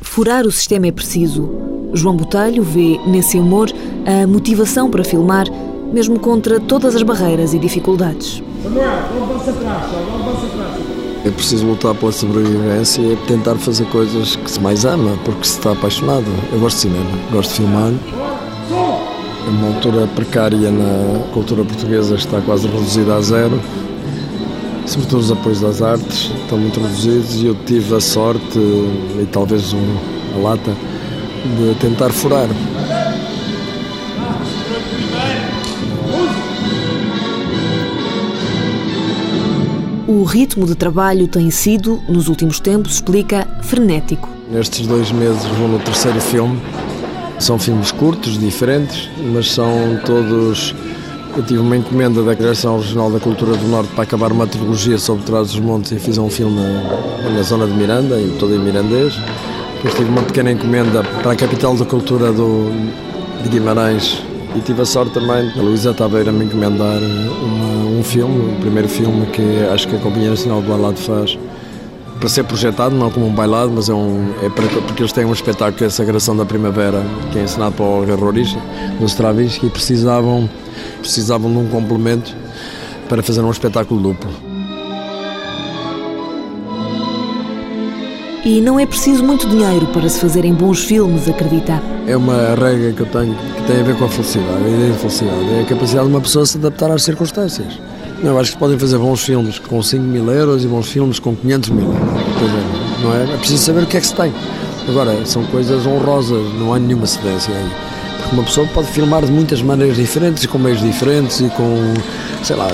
Furar 0.00 0.46
o 0.46 0.52
sistema 0.52 0.86
é 0.86 0.92
preciso. 0.92 1.50
João 1.92 2.16
Botelho 2.16 2.62
vê 2.62 3.00
nesse 3.06 3.38
amor 3.38 3.68
a 4.06 4.26
motivação 4.26 4.90
para 4.90 5.02
filmar, 5.02 5.46
mesmo 5.92 6.18
contra 6.18 6.60
todas 6.60 6.94
as 6.94 7.02
barreiras 7.02 7.52
e 7.52 7.58
dificuldades. 7.58 8.42
É 11.24 11.30
preciso 11.30 11.66
lutar 11.66 11.94
pela 11.94 12.12
sobrevivência 12.12 13.00
e 13.00 13.16
tentar 13.26 13.54
fazer 13.54 13.86
coisas 13.86 14.36
que 14.36 14.50
se 14.50 14.60
mais 14.60 14.84
ama, 14.84 15.16
porque 15.24 15.44
se 15.44 15.52
está 15.52 15.72
apaixonado. 15.72 16.26
Eu 16.52 16.60
gosto 16.60 16.76
de 16.76 16.82
cinema, 16.82 17.10
gosto 17.32 17.48
de 17.48 17.56
filmar. 17.56 17.92
É 19.46 19.48
uma 19.48 19.74
altura 19.74 20.06
precária 20.08 20.70
na 20.70 21.24
cultura 21.32 21.64
portuguesa, 21.64 22.14
está 22.14 22.42
quase 22.42 22.68
reduzida 22.68 23.14
a 23.14 23.22
zero. 23.22 23.58
Sobretudo 24.84 25.20
os 25.20 25.32
apoios 25.32 25.60
das 25.62 25.80
artes 25.80 26.30
estão 26.42 26.58
muito 26.58 26.78
reduzidos 26.78 27.36
e 27.36 27.46
eu 27.46 27.56
tive 27.64 27.94
a 27.94 28.00
sorte, 28.00 28.58
e 28.58 29.26
talvez 29.32 29.72
um, 29.72 29.96
a 30.36 30.42
lata, 30.50 30.76
de 31.56 31.74
tentar 31.80 32.10
furar. 32.10 32.48
O 40.06 40.22
ritmo 40.22 40.66
de 40.66 40.74
trabalho 40.74 41.26
tem 41.26 41.50
sido, 41.50 41.98
nos 42.06 42.28
últimos 42.28 42.60
tempos, 42.60 42.96
explica, 42.96 43.48
frenético. 43.62 44.28
Nestes 44.50 44.86
dois 44.86 45.10
meses 45.10 45.42
vou 45.58 45.66
no 45.66 45.78
terceiro 45.78 46.20
filme. 46.20 46.60
São 47.38 47.58
filmes 47.58 47.90
curtos, 47.90 48.38
diferentes, 48.38 49.08
mas 49.32 49.50
são 49.50 49.98
todos. 50.04 50.74
Eu 51.34 51.42
tive 51.42 51.60
uma 51.60 51.76
encomenda 51.76 52.22
da 52.22 52.34
Direção 52.34 52.78
Regional 52.78 53.10
da 53.10 53.18
Cultura 53.18 53.56
do 53.56 53.66
Norte 53.66 53.94
para 53.94 54.04
acabar 54.04 54.30
uma 54.30 54.46
trilogia 54.46 54.98
sobre 54.98 55.24
Trás 55.24 55.48
dos 55.48 55.58
Montes 55.58 55.92
e 55.92 55.98
fiz 55.98 56.18
um 56.18 56.28
filme 56.28 56.60
na 57.34 57.42
zona 57.42 57.66
de 57.66 57.72
Miranda, 57.72 58.20
e 58.20 58.36
todo 58.38 58.54
em 58.54 58.58
mirandês. 58.58 59.14
Depois 59.76 59.94
tive 59.94 60.10
uma 60.10 60.22
pequena 60.22 60.52
encomenda 60.52 61.02
para 61.22 61.32
a 61.32 61.36
capital 61.36 61.74
da 61.76 61.84
cultura 61.86 62.30
do, 62.30 62.70
de 63.42 63.48
Guimarães, 63.48 64.22
e 64.54 64.60
tive 64.60 64.82
a 64.82 64.84
sorte 64.84 65.12
também 65.12 65.50
da 65.54 65.62
Luísa 65.62 65.92
Taveira 65.92 66.30
me 66.30 66.44
encomendar 66.44 66.98
uma, 66.98 67.98
um 67.98 68.02
filme, 68.04 68.54
o 68.54 68.60
primeiro 68.60 68.88
filme 68.88 69.26
que 69.26 69.42
acho 69.72 69.88
que 69.88 69.96
a 69.96 69.98
Companhia 69.98 70.30
Nacional 70.30 70.62
do 70.62 70.68
Bailado 70.68 70.98
faz 70.98 71.36
para 72.18 72.28
ser 72.28 72.44
projetado, 72.44 72.94
não 72.94 73.10
como 73.10 73.26
um 73.26 73.34
bailado, 73.34 73.70
mas 73.70 73.88
é, 73.88 73.92
um, 73.92 74.32
é 74.42 74.48
para, 74.48 74.66
porque 74.66 75.02
eles 75.02 75.12
têm 75.12 75.24
um 75.24 75.32
espetáculo 75.32 75.76
que 75.76 75.84
é 75.84 75.88
a 75.88 75.90
Sagração 75.90 76.36
da 76.36 76.46
Primavera, 76.46 77.02
que 77.32 77.38
é 77.38 77.42
ensinado 77.42 77.74
para 77.74 77.84
o 77.84 78.00
Olga 78.00 78.14
Roriz, 78.14 78.56
do 78.98 79.04
Stravinsky, 79.04 79.66
e 79.66 79.70
precisavam, 79.70 80.48
precisavam 81.00 81.50
de 81.50 81.58
um 81.58 81.68
complemento 81.68 82.34
para 83.08 83.22
fazer 83.22 83.42
um 83.42 83.50
espetáculo 83.50 84.00
duplo. 84.00 84.43
E 88.44 88.60
não 88.60 88.78
é 88.78 88.84
preciso 88.84 89.24
muito 89.24 89.48
dinheiro 89.48 89.86
para 89.86 90.06
se 90.06 90.20
fazerem 90.20 90.52
bons 90.52 90.84
filmes, 90.84 91.26
acredita. 91.26 91.82
É 92.06 92.14
uma 92.14 92.54
regra 92.54 92.92
que 92.92 93.00
eu 93.00 93.06
tenho 93.06 93.34
que 93.34 93.62
tem 93.62 93.80
a 93.80 93.82
ver 93.82 93.96
com 93.96 94.04
a 94.04 94.08
felicidade, 94.08 94.64
a 94.64 94.68
ideia 94.68 94.92
de 94.92 94.98
felicidade. 94.98 95.54
É 95.54 95.60
a 95.62 95.64
capacidade 95.64 96.06
de 96.06 96.12
uma 96.12 96.20
pessoa 96.20 96.44
se 96.44 96.58
adaptar 96.58 96.90
às 96.90 97.02
circunstâncias. 97.02 97.80
Eu 98.22 98.38
acho 98.38 98.52
que 98.52 98.58
podem 98.58 98.78
fazer 98.78 98.98
bons 98.98 99.22
filmes 99.22 99.58
com 99.58 99.82
5 99.82 100.02
mil 100.02 100.30
euros 100.30 100.62
e 100.62 100.68
bons 100.68 100.88
filmes 100.88 101.18
com 101.18 101.34
500 101.34 101.70
mil. 101.70 101.88
Não 103.02 103.14
é? 103.14 103.34
É 103.34 103.36
preciso 103.38 103.64
saber 103.64 103.84
o 103.84 103.86
que 103.86 103.96
é 103.96 104.00
que 104.00 104.06
se 104.06 104.14
tem. 104.14 104.30
Agora, 104.88 105.24
são 105.24 105.42
coisas 105.44 105.86
honrosas, 105.86 106.52
não 106.58 106.74
há 106.74 106.78
nenhuma 106.78 107.06
cedência 107.06 107.54
aí. 107.54 107.93
Uma 108.34 108.42
pessoa 108.42 108.66
pode 108.74 108.88
filmar 108.88 109.24
de 109.24 109.30
muitas 109.30 109.62
maneiras 109.62 109.96
diferentes, 109.96 110.44
com 110.46 110.58
meios 110.58 110.80
diferentes 110.80 111.38
e 111.38 111.48
com, 111.50 111.94
sei 112.42 112.56
lá, 112.56 112.66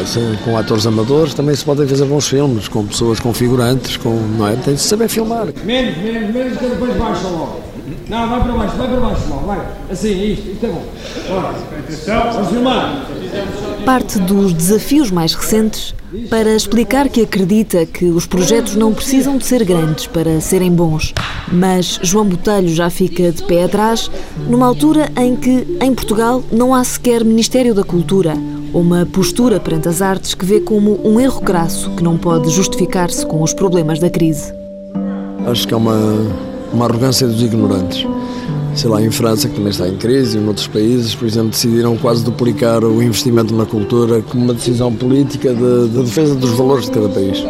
com 0.42 0.56
atores 0.56 0.86
amadores, 0.86 1.34
também 1.34 1.54
se 1.54 1.62
podem 1.62 1.86
fazer 1.86 2.06
bons 2.06 2.26
filmes, 2.26 2.66
com 2.66 2.86
pessoas 2.86 3.20
configurantes, 3.20 3.98
com, 3.98 4.08
não 4.08 4.48
é? 4.48 4.56
Tem 4.56 4.72
de 4.72 4.80
saber 4.80 5.08
filmar. 5.08 5.48
Menos, 5.62 5.98
menos, 5.98 6.34
menos, 6.34 6.56
que 6.56 6.64
depois 6.64 6.96
baixa 6.96 7.28
logo. 7.28 7.60
Não, 8.08 8.28
vai 8.30 8.40
para 8.40 8.52
baixo, 8.54 8.76
vai 8.78 8.88
para 8.88 9.00
baixo 9.00 9.22
logo, 9.28 9.46
vai. 9.46 9.66
Assim, 9.90 10.32
isto, 10.32 10.50
isto 10.50 10.64
é 10.64 10.68
bom. 10.70 10.82
Bora. 11.28 12.32
Vamos 12.32 12.48
filmar. 12.48 13.06
Parte 13.84 14.18
dos 14.18 14.52
desafios 14.52 15.10
mais 15.10 15.34
recentes 15.34 15.94
para 16.28 16.54
explicar 16.54 17.08
que 17.08 17.22
acredita 17.22 17.86
que 17.86 18.06
os 18.06 18.26
projetos 18.26 18.74
não 18.74 18.92
precisam 18.92 19.36
de 19.36 19.46
ser 19.46 19.64
grandes 19.64 20.06
para 20.06 20.40
serem 20.40 20.72
bons. 20.72 21.14
Mas 21.50 21.98
João 22.02 22.26
Botelho 22.26 22.68
já 22.68 22.90
fica 22.90 23.30
de 23.30 23.42
pé 23.44 23.64
atrás 23.64 24.10
numa 24.48 24.66
altura 24.66 25.10
em 25.16 25.36
que, 25.36 25.78
em 25.80 25.94
Portugal, 25.94 26.42
não 26.50 26.74
há 26.74 26.82
sequer 26.82 27.24
Ministério 27.24 27.74
da 27.74 27.84
Cultura, 27.84 28.34
uma 28.72 29.06
postura 29.06 29.58
perante 29.58 29.88
as 29.88 30.02
artes 30.02 30.34
que 30.34 30.44
vê 30.44 30.60
como 30.60 31.00
um 31.04 31.18
erro 31.20 31.40
crasso 31.40 31.90
que 31.90 32.02
não 32.02 32.16
pode 32.16 32.50
justificar-se 32.50 33.24
com 33.26 33.42
os 33.42 33.52
problemas 33.52 33.98
da 33.98 34.10
crise. 34.10 34.52
Acho 35.46 35.66
que 35.66 35.74
é 35.74 35.76
uma, 35.76 35.96
uma 36.72 36.84
arrogância 36.86 37.26
dos 37.26 37.42
ignorantes 37.42 38.06
sei 38.80 38.88
lá, 38.88 39.02
em 39.02 39.10
França, 39.10 39.46
que 39.46 39.54
também 39.54 39.70
está 39.70 39.86
em 39.86 39.96
crise, 39.96 40.38
e 40.38 40.40
em 40.40 40.48
outros 40.48 40.66
países, 40.66 41.14
por 41.14 41.28
exemplo, 41.28 41.50
decidiram 41.50 41.98
quase 41.98 42.24
duplicar 42.24 42.82
o 42.82 43.02
investimento 43.02 43.54
na 43.54 43.66
cultura 43.66 44.22
como 44.22 44.44
uma 44.44 44.54
decisão 44.54 44.90
política 44.90 45.52
de, 45.52 45.88
de 45.88 46.02
defesa 46.02 46.34
dos 46.34 46.52
valores 46.52 46.86
de 46.86 46.92
cada 46.92 47.10
país. 47.10 47.44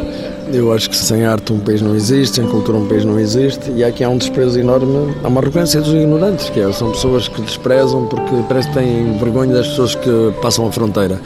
Eu 0.52 0.72
acho 0.72 0.90
que 0.90 0.96
sem 0.96 1.24
arte 1.24 1.52
um 1.52 1.60
país 1.60 1.80
não 1.80 1.94
existe, 1.94 2.34
sem 2.34 2.46
cultura 2.48 2.78
um 2.78 2.86
país 2.88 3.04
não 3.04 3.16
existe, 3.16 3.70
e 3.70 3.84
aqui 3.84 4.02
há 4.02 4.08
um 4.08 4.18
desprezo 4.18 4.58
enorme, 4.58 5.14
há 5.22 5.28
uma 5.28 5.40
arrogância 5.40 5.80
dos 5.80 5.94
ignorantes, 5.94 6.50
que 6.50 6.58
é, 6.58 6.72
são 6.72 6.90
pessoas 6.90 7.28
que 7.28 7.40
desprezam 7.42 8.06
porque 8.06 8.34
parece 8.48 8.66
que 8.66 8.74
têm 8.74 9.16
vergonha 9.16 9.54
das 9.54 9.68
pessoas 9.68 9.94
que 9.94 10.32
passam 10.42 10.66
a 10.66 10.72
fronteira. 10.72 11.20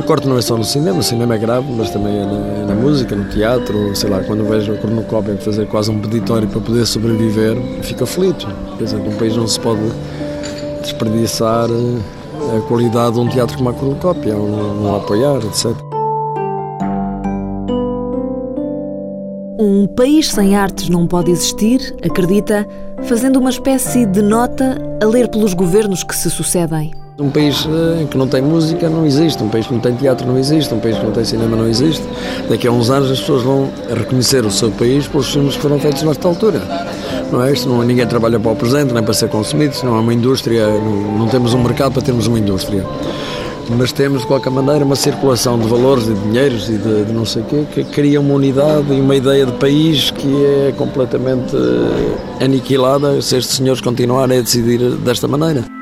O 0.00 0.02
corte 0.02 0.26
não 0.26 0.38
é 0.38 0.40
só 0.40 0.56
no 0.56 0.64
cinema, 0.64 0.98
o 0.98 1.02
cinema 1.02 1.34
é 1.34 1.38
grave, 1.38 1.70
mas 1.76 1.90
também 1.90 2.16
é 2.16 2.24
na, 2.24 2.32
é 2.32 2.64
na 2.68 2.74
música, 2.74 3.14
no 3.14 3.28
teatro, 3.28 3.94
sei 3.94 4.08
lá, 4.08 4.20
quando 4.24 4.48
vejo 4.48 4.72
a 4.72 4.76
cornucópia 4.78 5.36
fazer 5.36 5.66
quase 5.66 5.90
um 5.90 6.00
peditório 6.00 6.48
para 6.48 6.58
poder 6.58 6.86
sobreviver, 6.86 7.54
fico 7.82 8.04
aflito. 8.04 8.46
Quer 8.78 8.84
dizer, 8.84 8.96
num 8.96 9.14
país 9.16 9.36
não 9.36 9.46
se 9.46 9.60
pode 9.60 9.82
desperdiçar 10.80 11.68
eh, 11.68 12.56
a 12.56 12.60
qualidade 12.62 13.16
de 13.16 13.20
um 13.20 13.28
teatro 13.28 13.58
como 13.58 13.68
a 13.68 13.74
cornucópia, 13.74 14.32
não, 14.32 14.74
não 14.74 14.96
apoiar, 14.96 15.36
etc. 15.44 15.66
Um 19.60 19.86
país 19.86 20.30
sem 20.30 20.56
artes 20.56 20.88
não 20.88 21.06
pode 21.06 21.30
existir, 21.30 21.94
acredita, 22.02 22.66
fazendo 23.02 23.38
uma 23.38 23.50
espécie 23.50 24.06
de 24.06 24.22
nota 24.22 24.78
a 25.02 25.04
ler 25.04 25.28
pelos 25.28 25.52
governos 25.52 26.02
que 26.02 26.16
se 26.16 26.30
sucedem. 26.30 26.99
Um 27.20 27.28
país 27.28 27.68
eh, 27.70 28.06
que 28.10 28.16
não 28.16 28.26
tem 28.26 28.40
música 28.40 28.88
não 28.88 29.04
existe, 29.04 29.42
um 29.42 29.50
país 29.50 29.66
que 29.66 29.74
não 29.74 29.80
tem 29.80 29.94
teatro 29.94 30.26
não 30.26 30.38
existe, 30.38 30.72
um 30.72 30.80
país 30.80 30.96
que 30.96 31.04
não 31.04 31.12
tem 31.12 31.22
cinema 31.22 31.54
não 31.54 31.68
existe. 31.68 32.02
Daqui 32.48 32.66
a 32.66 32.72
uns 32.72 32.88
anos 32.88 33.10
as 33.10 33.20
pessoas 33.20 33.42
vão 33.42 33.70
reconhecer 33.94 34.46
o 34.46 34.50
seu 34.50 34.70
país 34.70 35.06
pelos 35.06 35.30
filmes 35.30 35.54
que 35.54 35.60
foram 35.60 35.78
feitos 35.78 36.02
nesta 36.02 36.26
altura. 36.26 36.62
Não 37.30 37.42
é 37.44 37.52
isto? 37.52 37.68
Não, 37.68 37.82
ninguém 37.82 38.06
trabalha 38.06 38.40
para 38.40 38.52
o 38.52 38.56
presente, 38.56 38.94
nem 38.94 39.02
para 39.02 39.12
ser 39.12 39.28
consumido, 39.28 39.76
não 39.84 39.96
há 39.96 40.00
uma 40.00 40.14
indústria, 40.14 40.66
não, 40.66 41.18
não 41.18 41.28
temos 41.28 41.52
um 41.52 41.62
mercado 41.62 41.92
para 41.92 42.00
termos 42.00 42.26
uma 42.26 42.38
indústria. 42.38 42.86
Mas 43.76 43.92
temos, 43.92 44.22
de 44.22 44.26
qualquer 44.26 44.50
maneira, 44.50 44.82
uma 44.82 44.96
circulação 44.96 45.58
de 45.58 45.68
valores 45.68 46.06
de 46.06 46.14
dinheiros 46.14 46.70
e 46.70 46.78
de, 46.78 47.04
de 47.04 47.12
não 47.12 47.26
sei 47.26 47.42
o 47.42 47.44
quê, 47.44 47.66
que 47.70 47.84
cria 47.84 48.18
uma 48.18 48.32
unidade 48.32 48.94
e 48.94 48.98
uma 48.98 49.14
ideia 49.14 49.44
de 49.44 49.52
país 49.52 50.10
que 50.10 50.44
é 50.46 50.72
completamente 50.74 51.54
aniquilada 52.42 53.20
se 53.20 53.36
estes 53.36 53.56
senhores 53.56 53.82
continuarem 53.82 54.38
a 54.38 54.40
decidir 54.40 54.80
desta 54.96 55.28
maneira. 55.28 55.79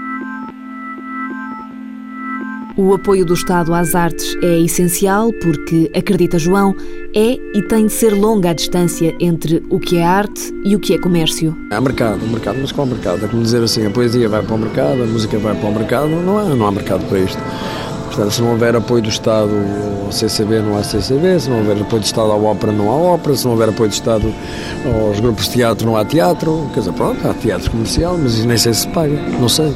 O 2.78 2.94
apoio 2.94 3.24
do 3.24 3.34
Estado 3.34 3.74
às 3.74 3.92
artes 3.96 4.36
é 4.40 4.60
essencial 4.60 5.32
porque, 5.32 5.90
acredita 5.96 6.38
João, 6.38 6.76
é 7.12 7.36
e 7.52 7.60
tem 7.62 7.86
de 7.86 7.92
ser 7.92 8.14
longa 8.14 8.50
a 8.50 8.52
distância 8.52 9.12
entre 9.18 9.60
o 9.68 9.80
que 9.80 9.98
é 9.98 10.04
arte 10.04 10.54
e 10.64 10.76
o 10.76 10.78
que 10.78 10.94
é 10.94 10.98
comércio. 10.98 11.56
Há 11.72 11.80
mercado, 11.80 12.24
mercado, 12.28 12.58
mas 12.60 12.70
qual 12.70 12.86
mercado? 12.86 13.24
É 13.24 13.28
como 13.28 13.42
dizer 13.42 13.64
assim, 13.64 13.84
a 13.84 13.90
poesia 13.90 14.28
vai 14.28 14.44
para 14.44 14.54
o 14.54 14.58
mercado, 14.58 15.02
a 15.02 15.06
música 15.06 15.36
vai 15.38 15.56
para 15.56 15.68
o 15.68 15.74
mercado, 15.74 16.06
não 16.08 16.38
há, 16.38 16.44
não 16.44 16.68
há 16.68 16.70
mercado 16.70 17.04
para 17.08 17.18
isto. 17.18 17.42
Portanto, 18.06 18.30
se 18.30 18.42
não 18.42 18.52
houver 18.52 18.76
apoio 18.76 19.02
do 19.02 19.08
Estado 19.08 19.50
ao 20.04 20.12
CCB, 20.12 20.60
não 20.60 20.78
há 20.78 20.84
CCB, 20.84 21.40
se 21.40 21.50
não 21.50 21.58
houver 21.58 21.82
apoio 21.82 22.00
do 22.00 22.06
Estado 22.06 22.30
à 22.30 22.36
ópera, 22.36 22.70
não 22.70 22.90
há 22.90 22.94
ópera, 22.94 23.34
se 23.34 23.44
não 23.44 23.52
houver 23.54 23.70
apoio 23.70 23.90
do 23.90 23.94
Estado 23.94 24.32
aos 25.04 25.18
grupos 25.18 25.46
de 25.46 25.50
teatro, 25.54 25.84
não 25.84 25.96
há 25.96 26.04
teatro. 26.04 26.70
Quer 26.72 26.78
dizer, 26.78 26.92
pronto, 26.92 27.26
há 27.26 27.34
teatro 27.34 27.72
comercial, 27.72 28.16
mas 28.16 28.44
nem 28.44 28.56
sei 28.56 28.72
se 28.72 28.86
paga, 28.86 29.20
não 29.40 29.48
sei. 29.48 29.74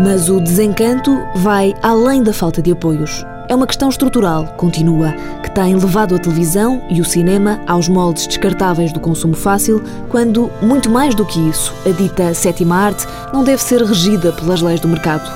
Mas 0.00 0.28
o 0.28 0.40
desencanto 0.40 1.18
vai 1.34 1.74
além 1.82 2.22
da 2.22 2.32
falta 2.32 2.62
de 2.62 2.70
apoios. 2.70 3.24
É 3.48 3.54
uma 3.54 3.66
questão 3.66 3.88
estrutural, 3.88 4.46
continua, 4.56 5.12
que 5.42 5.50
tem 5.50 5.74
levado 5.74 6.14
a 6.14 6.18
televisão 6.18 6.80
e 6.88 7.00
o 7.00 7.04
cinema 7.04 7.58
aos 7.66 7.88
moldes 7.88 8.26
descartáveis 8.26 8.92
do 8.92 9.00
consumo 9.00 9.34
fácil, 9.34 9.82
quando, 10.08 10.50
muito 10.62 10.88
mais 10.88 11.14
do 11.14 11.24
que 11.24 11.40
isso, 11.48 11.74
a 11.84 11.90
dita 11.90 12.32
sétima 12.32 12.76
arte 12.76 13.06
não 13.32 13.42
deve 13.42 13.60
ser 13.62 13.82
regida 13.82 14.32
pelas 14.32 14.60
leis 14.60 14.78
do 14.78 14.86
mercado. 14.86 15.28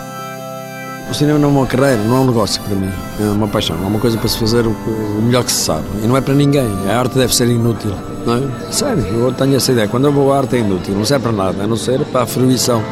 O 1.11 1.14
cinema 1.14 1.38
não 1.38 1.48
é 1.48 1.53
uma 1.53 1.66
carreira, 1.66 2.03
não 2.05 2.18
é 2.18 2.20
um 2.20 2.27
negócio 2.27 2.62
para 2.62 2.77
mim, 2.77 2.90
é 3.20 3.25
uma 3.25 3.48
paixão, 3.48 3.77
é 3.83 3.87
uma 3.87 3.98
coisa 3.98 4.16
para 4.16 4.29
se 4.29 4.38
fazer 4.38 4.64
o 4.66 5.22
melhor 5.22 5.42
que 5.42 5.51
se 5.51 5.64
sabe. 5.64 5.85
E 6.05 6.07
não 6.07 6.16
é 6.16 6.20
para 6.20 6.35
ninguém, 6.35 6.68
a 6.88 6.98
arte 6.98 7.18
deve 7.18 7.35
ser 7.35 7.48
inútil, 7.48 7.92
não 8.25 8.37
é? 8.37 8.72
Sério, 8.72 9.05
eu 9.07 9.33
tenho 9.33 9.57
essa 9.57 9.72
ideia. 9.72 9.88
Quando 9.88 10.05
eu 10.05 10.12
vou 10.12 10.33
à 10.33 10.38
arte 10.38 10.57
é 10.57 10.61
inútil, 10.61 10.94
não 10.94 11.05
serve 11.05 11.25
para 11.25 11.33
nada, 11.33 11.64
a 11.64 11.66
não 11.66 11.77
ser 11.77 11.98
para 12.07 12.22
a 12.22 12.27
fruição. 12.27 12.83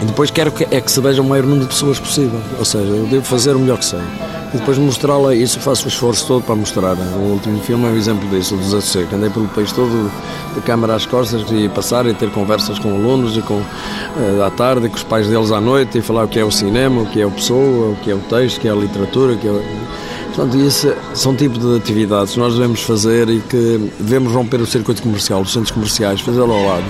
E 0.00 0.04
depois 0.04 0.30
quero 0.30 0.52
que, 0.52 0.64
é 0.70 0.80
que 0.80 0.90
se 0.90 1.00
veja 1.00 1.22
o 1.22 1.24
maior 1.24 1.44
número 1.44 1.62
de 1.62 1.68
pessoas 1.68 1.98
possível. 1.98 2.40
Ou 2.58 2.64
seja, 2.64 2.86
eu 2.86 3.06
devo 3.06 3.24
fazer 3.24 3.56
o 3.56 3.58
melhor 3.58 3.78
que 3.78 3.84
sei. 3.84 4.00
E 4.52 4.58
depois 4.58 4.78
mostrá-la, 4.78 5.34
isso 5.34 5.58
faço 5.60 5.86
o 5.86 5.88
esforço 5.88 6.26
todo 6.26 6.42
para 6.42 6.54
mostrar. 6.54 6.94
O 6.94 7.32
último 7.32 7.58
filme 7.60 7.84
é 7.86 7.88
um 7.88 7.96
exemplo 7.96 8.28
disso, 8.28 8.54
o 8.54 8.58
Desassossego. 8.58 9.16
Andei 9.16 9.30
pelo 9.30 9.48
país 9.48 9.72
todo 9.72 10.10
de 10.54 10.60
câmara 10.60 10.94
às 10.94 11.06
costas 11.06 11.42
e 11.50 11.68
passar 11.68 12.06
e 12.06 12.14
ter 12.14 12.30
conversas 12.30 12.78
com 12.78 12.94
alunos 12.94 13.36
e 13.36 13.42
com 13.42 13.54
uh, 13.54 14.42
à 14.46 14.50
tarde, 14.50 14.88
com 14.88 14.96
os 14.96 15.02
pais 15.02 15.26
deles 15.28 15.50
à 15.50 15.60
noite 15.60 15.98
e 15.98 16.02
falar 16.02 16.24
o 16.24 16.28
que 16.28 16.38
é 16.38 16.44
o 16.44 16.50
cinema, 16.50 17.02
o 17.02 17.06
que 17.06 17.20
é 17.20 17.26
o 17.26 17.30
pessoa, 17.30 17.90
o 17.90 17.96
que 17.96 18.10
é 18.10 18.14
o 18.14 18.18
texto, 18.18 18.58
o 18.58 18.60
que 18.60 18.68
é 18.68 18.70
a 18.70 18.74
literatura, 18.74 19.32
o 19.32 19.38
que 19.38 19.48
é 19.48 19.86
Portanto, 20.36 20.58
isso 20.58 20.94
são 21.14 21.34
tipo 21.34 21.58
de 21.58 21.78
atividades 21.78 22.34
que 22.34 22.38
nós 22.38 22.52
devemos 22.52 22.82
fazer 22.82 23.26
e 23.30 23.40
que 23.40 23.90
devemos 23.98 24.34
romper 24.34 24.60
o 24.60 24.66
circuito 24.66 25.02
comercial, 25.02 25.40
os 25.40 25.50
centros 25.50 25.70
comerciais, 25.70 26.20
fazê-lo 26.20 26.52
ao 26.52 26.62
lado. 26.62 26.84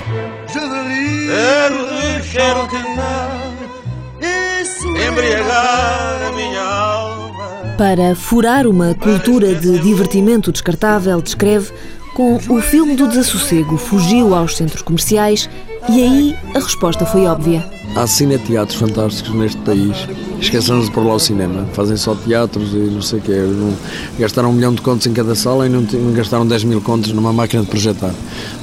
Para 7.78 8.14
furar 8.16 8.66
uma 8.66 8.94
cultura 8.94 9.54
de 9.54 9.78
divertimento 9.80 10.50
descartável, 10.50 11.20
descreve, 11.20 11.70
com 12.14 12.36
o 12.48 12.62
filme 12.62 12.96
do 12.96 13.06
desassossego 13.06 13.76
fugiu 13.76 14.34
aos 14.34 14.56
centros 14.56 14.80
comerciais 14.80 15.50
e 15.86 16.02
aí 16.02 16.36
a 16.54 16.58
resposta 16.58 17.04
foi 17.04 17.26
óbvia. 17.26 17.62
Há 17.94 18.06
cineteatros 18.06 18.78
fantásticos 18.78 19.34
neste 19.34 19.58
país. 19.58 19.94
Esqueceram 20.40 20.80
de 20.80 20.90
pôr 20.90 21.04
lá 21.04 21.14
o 21.14 21.18
cinema. 21.18 21.66
Fazem 21.74 21.98
só 21.98 22.14
teatros 22.14 22.72
e 22.72 22.78
não 22.78 23.02
sei 23.02 23.18
o 23.18 23.22
quê. 23.22 23.32
Não, 23.32 23.74
gastaram 24.18 24.50
um 24.50 24.52
milhão 24.54 24.74
de 24.74 24.80
contos 24.80 25.06
em 25.06 25.12
cada 25.12 25.34
sala 25.34 25.66
e 25.66 25.68
não, 25.68 25.82
não 25.82 26.12
gastaram 26.14 26.46
10 26.46 26.64
mil 26.64 26.80
contos 26.80 27.12
numa 27.12 27.32
máquina 27.32 27.62
de 27.62 27.68
projetar. 27.68 28.14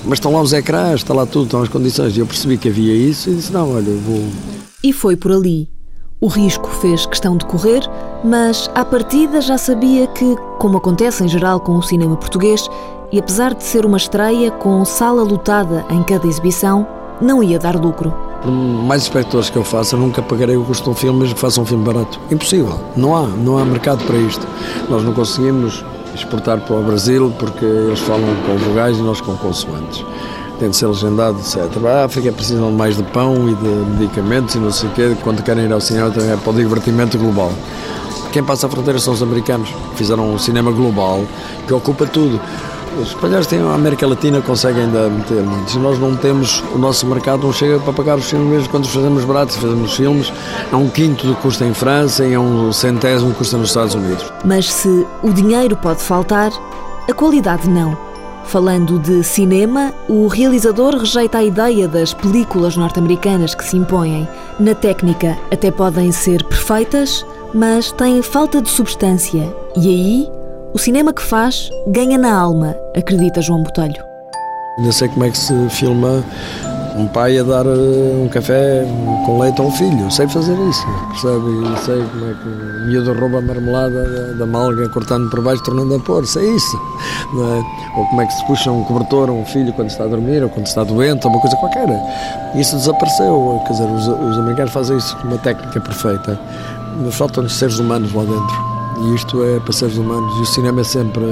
Mas 0.06 0.18
estão 0.18 0.34
lá 0.34 0.42
os 0.42 0.54
ecrãs, 0.54 1.02
está 1.02 1.14
lá 1.14 1.28
tudo, 1.28 1.46
estão 1.46 1.62
as 1.62 1.70
condições. 1.70 2.18
E 2.18 2.20
eu 2.20 2.26
percebi 2.26 2.58
que 2.58 2.70
havia 2.70 2.96
isso 2.96 3.30
e 3.30 3.36
disse: 3.36 3.54
não, 3.54 3.76
olha, 3.76 3.94
vou. 4.06 4.24
E 4.84 4.92
foi 4.92 5.16
por 5.16 5.32
ali. 5.32 5.73
O 6.24 6.28
risco 6.28 6.70
fez 6.70 7.06
questão 7.06 7.36
de 7.36 7.44
correr, 7.44 7.82
mas 8.24 8.72
à 8.74 8.86
partida 8.86 9.42
já 9.42 9.58
sabia 9.58 10.08
que, 10.08 10.38
como 10.58 10.78
acontece 10.78 11.22
em 11.22 11.28
geral 11.28 11.60
com 11.60 11.76
o 11.76 11.84
cinema 11.84 12.16
português, 12.16 12.70
e 13.12 13.20
apesar 13.20 13.54
de 13.54 13.62
ser 13.62 13.86
uma 13.86 13.98
estreia 13.98 14.50
com 14.50 14.86
sala 14.86 15.22
lotada 15.22 15.86
em 15.90 16.02
cada 16.02 16.26
exibição, 16.26 16.88
não 17.20 17.44
ia 17.44 17.60
dar 17.60 17.76
lucro. 17.76 18.14
Por 18.42 18.50
mais 18.50 19.02
espectadores 19.02 19.50
que 19.50 19.58
eu 19.58 19.66
faça, 19.66 19.98
nunca 19.98 20.22
pagarei 20.22 20.56
o 20.56 20.64
custo 20.64 20.86
de 20.86 20.90
um 20.92 20.94
filme, 20.94 21.20
mesmo 21.20 21.36
que 21.36 21.42
faça 21.42 21.60
um 21.60 21.66
filme 21.66 21.84
barato. 21.84 22.18
Impossível. 22.32 22.80
Não 22.96 23.14
há, 23.14 23.28
não 23.28 23.58
há 23.58 23.66
mercado 23.66 24.02
para 24.06 24.16
isto. 24.16 24.48
Nós 24.90 25.04
não 25.04 25.12
conseguimos 25.14 25.84
exportar 26.16 26.62
para 26.62 26.78
o 26.78 26.84
Brasil 26.84 27.34
porque 27.38 27.66
eles 27.66 28.00
falam 28.00 28.34
com 28.46 28.56
vogais 28.60 28.98
e 28.98 29.02
nós 29.02 29.20
com 29.20 29.36
consoantes. 29.36 30.06
Tem 30.60 30.70
de 30.70 30.76
ser 30.76 30.88
legendado, 30.88 31.38
etc. 31.40 31.58
A 31.86 32.06
África 32.06 32.32
precisam 32.32 32.72
mais 32.72 32.96
de 32.96 33.04
pão 33.04 33.50
e 33.50 33.56
de 33.56 33.68
medicamentos 33.68 34.56
e 34.56 34.60
não 34.60 34.72
sei 34.72 34.90
o 34.90 34.92
quê. 34.94 35.18
Quando 35.24 35.42
querem 35.44 35.66
ir 35.66 35.74
ao 35.74 35.82
cinema, 35.82 36.12
também 36.12 36.32
é 36.32 36.38
para 36.38 36.52
o 36.52 36.54
divertimento 36.54 37.18
global. 37.18 37.52
Quem 38.32 38.44
passa 38.44 38.68
a 38.68 38.70
fronteira 38.70 39.00
são 39.00 39.14
os 39.14 39.22
americanos. 39.22 39.70
Fizeram 39.96 40.34
um 40.34 40.38
cinema 40.38 40.72
global 40.72 41.24
que 41.68 41.74
ocupa 41.74 42.06
tudo. 42.06 42.40
Os 43.00 43.10
espanhóis 43.10 43.48
têm 43.48 43.60
a 43.60 43.74
América 43.74 44.06
Latina, 44.06 44.40
conseguem 44.42 44.84
ainda 44.84 45.10
meter 45.10 45.42
muitos. 45.42 45.76
Nós 45.76 46.00
não 46.00 46.16
temos, 46.16 46.64
o 46.76 46.78
nosso 46.78 47.08
mercado 47.08 47.44
não 47.44 47.52
chega 47.52 47.80
para 47.80 47.92
pagar 47.92 48.18
os 48.18 48.30
filmes 48.30 48.68
quando 48.68 48.86
os 48.86 48.94
fazemos 48.94 49.26
baratos, 49.26 49.56
fazemos 49.56 49.96
filmes, 49.96 50.32
é 50.72 50.76
um 50.76 50.88
quinto 50.90 51.26
do 51.26 51.36
que 51.36 51.42
custa 51.42 51.66
em 51.66 51.74
França 51.74 52.24
e 52.24 52.34
é 52.34 52.40
um 52.40 52.72
centésimo 52.72 53.30
do 53.30 53.34
que 53.34 53.40
custa 53.40 53.58
nos 53.58 53.70
Estados 53.70 53.96
Unidos. 53.96 54.32
Mas 54.46 54.72
se 54.72 55.08
o 55.24 55.34
dinheiro 55.34 55.76
pode 55.76 56.04
faltar, 56.04 56.52
a 57.10 57.14
qualidade 57.14 57.68
não. 57.68 58.13
Falando 58.46 59.00
de 59.00 59.24
cinema, 59.24 59.94
o 60.08 60.28
realizador 60.28 60.96
rejeita 60.96 61.40
a 61.40 61.44
ideia 61.44 61.88
das 61.88 62.14
películas 62.14 62.78
norte-americanas 62.78 63.56
que 63.56 63.64
se 63.64 63.78
impõem. 63.78 64.28
Na 64.60 64.76
técnica, 64.76 65.38
até 65.52 65.72
podem 65.72 66.12
ser 66.12 66.44
perfeitas, 66.44 67.26
mas 67.54 67.92
têm 67.92 68.22
falta 68.22 68.62
de 68.62 68.70
substância. 68.70 69.52
E 69.76 69.88
aí, 69.88 70.30
o 70.74 70.78
cinema 70.78 71.14
que 71.14 71.22
faz 71.22 71.70
ganha 71.88 72.18
na 72.18 72.34
alma, 72.36 72.76
acredita 72.96 73.42
João 73.42 73.64
Botelho. 73.64 74.04
Ainda 74.78 74.92
sei 74.92 75.08
como 75.08 75.24
é 75.26 75.30
que 75.30 75.38
se 75.38 75.70
filma 75.70 76.24
um 76.96 77.08
pai 77.08 77.40
a 77.40 77.44
dar 77.44 77.66
um 77.66 78.28
café 78.30 78.86
com 79.26 79.40
leite 79.40 79.60
a 79.60 79.64
um 79.64 79.72
filho. 79.72 80.12
Sei 80.12 80.28
fazer 80.28 80.58
isso, 80.70 80.86
percebe? 81.10 81.78
Sei 81.84 82.04
como 82.04 82.30
é 82.30 82.34
que 82.34 82.48
o 82.48 82.88
miúdo 82.88 83.14
rouba 83.20 83.40
a 83.40 83.42
marmelada 83.42 84.34
da 84.36 84.46
malga 84.46 84.88
cortando 84.90 85.30
por 85.30 85.42
baixo, 85.42 85.64
tornando 85.64 85.96
a 85.96 86.00
pôr. 86.00 86.26
Sei 86.26 86.56
isso. 86.56 86.78
É? 86.78 88.00
Ou 88.00 88.06
como 88.06 88.22
é 88.22 88.26
que 88.26 88.34
se 88.34 88.46
puxa 88.46 88.72
um 88.72 88.84
cobertor 88.84 89.30
a 89.30 89.32
um 89.32 89.46
filho 89.46 89.74
quando 89.74 89.90
está 89.90 90.04
a 90.04 90.08
dormir 90.08 90.44
ou 90.44 90.50
quando 90.50 90.68
está 90.68 90.84
doente, 90.84 91.26
ou 91.26 91.34
uma 91.34 91.42
coisa 91.42 91.56
qualquer. 91.58 91.88
Isso 92.56 92.76
desapareceu. 92.76 93.62
Quer 93.66 93.74
dizer, 93.74 93.90
os, 93.90 94.08
os 94.08 94.40
americanos 94.40 94.72
fazem 94.72 94.98
isso 94.98 95.16
com 95.18 95.28
uma 95.28 95.38
técnica 95.38 95.80
perfeita. 95.80 96.40
Faltam-nos 97.12 97.54
seres 97.54 97.80
humanos 97.80 98.14
lá 98.14 98.24
dentro. 98.24 98.74
E 99.02 99.16
isto 99.16 99.44
é 99.44 99.60
para 99.60 99.74
seres 99.74 99.98
humanos. 99.98 100.38
E 100.38 100.42
o 100.42 100.46
cinema 100.46 100.82
é 100.82 100.84
sempre 100.84 101.24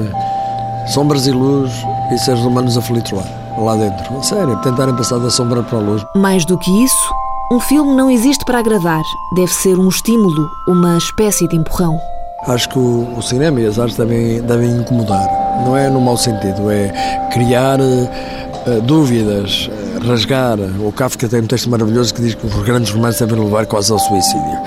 sombras 0.87 1.27
e 1.27 1.31
luz 1.31 1.71
e 2.11 2.17
seres 2.17 2.41
humanos 2.41 2.77
aflitos 2.77 3.11
lá, 3.11 3.23
lá 3.63 3.75
dentro. 3.75 4.23
Sério, 4.23 4.55
tentarem 4.57 4.95
passar 4.95 5.19
da 5.19 5.29
sombra 5.29 5.63
para 5.63 5.77
a 5.77 5.81
luz. 5.81 6.03
Mais 6.15 6.45
do 6.45 6.57
que 6.57 6.83
isso, 6.83 7.13
um 7.51 7.59
filme 7.59 7.93
não 7.95 8.09
existe 8.09 8.45
para 8.45 8.59
agradar. 8.59 9.01
Deve 9.35 9.53
ser 9.53 9.77
um 9.77 9.89
estímulo, 9.89 10.49
uma 10.67 10.97
espécie 10.97 11.47
de 11.47 11.55
empurrão. 11.55 11.99
Acho 12.47 12.69
que 12.69 12.79
o, 12.79 13.17
o 13.17 13.21
cinema 13.21 13.59
e 13.61 13.67
as 13.67 13.77
artes 13.77 13.97
devem, 13.97 14.41
devem 14.41 14.77
incomodar. 14.77 15.27
Não 15.63 15.77
é 15.77 15.89
no 15.89 16.01
mau 16.01 16.17
sentido, 16.17 16.71
é 16.71 16.89
criar 17.31 17.79
uh, 17.79 18.81
dúvidas, 18.81 19.69
rasgar. 20.07 20.57
O 20.79 20.91
Kafka 20.91 21.27
tem 21.27 21.41
um 21.41 21.47
texto 21.47 21.69
maravilhoso 21.69 22.13
que 22.13 22.21
diz 22.21 22.33
que 22.33 22.47
os 22.47 22.55
grandes 22.63 22.91
romances 22.91 23.19
devem 23.19 23.43
levar 23.43 23.65
quase 23.67 23.91
ao 23.91 23.99
suicídio. 23.99 24.59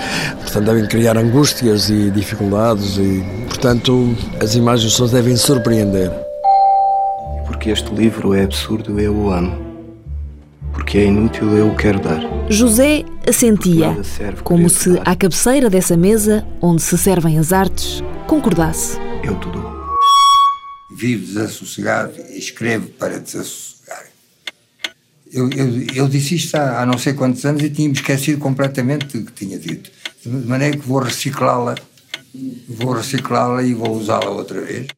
Portanto, 0.42 0.64
devem 0.64 0.86
criar 0.86 1.16
angústias 1.16 1.90
e 1.90 2.10
dificuldades 2.10 2.96
e, 2.96 3.24
portanto, 3.48 4.16
as 4.40 4.54
imagens 4.54 4.92
só 4.92 5.06
devem 5.06 5.36
surpreender. 5.36 6.23
Porque 7.64 7.72
este 7.72 7.94
livro 7.94 8.34
é 8.34 8.44
absurdo, 8.44 9.00
eu 9.00 9.16
o 9.16 9.30
amo. 9.30 9.56
Porque 10.70 10.98
é 10.98 11.06
inútil, 11.06 11.56
eu 11.56 11.68
o 11.68 11.74
quero 11.74 11.98
dar. 11.98 12.20
José 12.50 13.06
assentia, 13.26 13.96
como 14.42 14.68
se 14.68 15.00
à 15.02 15.16
cabeceira 15.16 15.70
dessa 15.70 15.96
mesa, 15.96 16.46
onde 16.60 16.82
se 16.82 16.98
servem 16.98 17.38
as 17.38 17.54
artes, 17.54 18.02
concordasse. 18.26 18.98
Eu 19.22 19.40
te 19.40 19.48
dou. 19.48 19.96
Vivo 20.94 21.24
desassossegado 21.24 22.12
e 22.28 22.38
escrevo 22.38 22.88
para 22.98 23.18
desassossegar. 23.18 24.04
Eu, 25.32 25.48
eu, 25.48 25.86
eu 25.94 26.06
disse 26.06 26.34
isto 26.34 26.56
há, 26.56 26.82
há 26.82 26.84
não 26.84 26.98
sei 26.98 27.14
quantos 27.14 27.46
anos 27.46 27.62
e 27.62 27.70
tinha-me 27.70 27.94
esquecido 27.94 28.38
completamente 28.38 29.06
do 29.16 29.24
que 29.24 29.32
tinha 29.32 29.58
dito. 29.58 29.90
De 30.22 30.28
maneira 30.28 30.76
que 30.76 30.86
vou 30.86 30.98
reciclá-la, 30.98 31.76
vou 32.68 32.92
reciclá-la 32.92 33.62
e 33.62 33.72
vou 33.72 33.96
usá-la 33.96 34.28
outra 34.28 34.60
vez. 34.60 34.88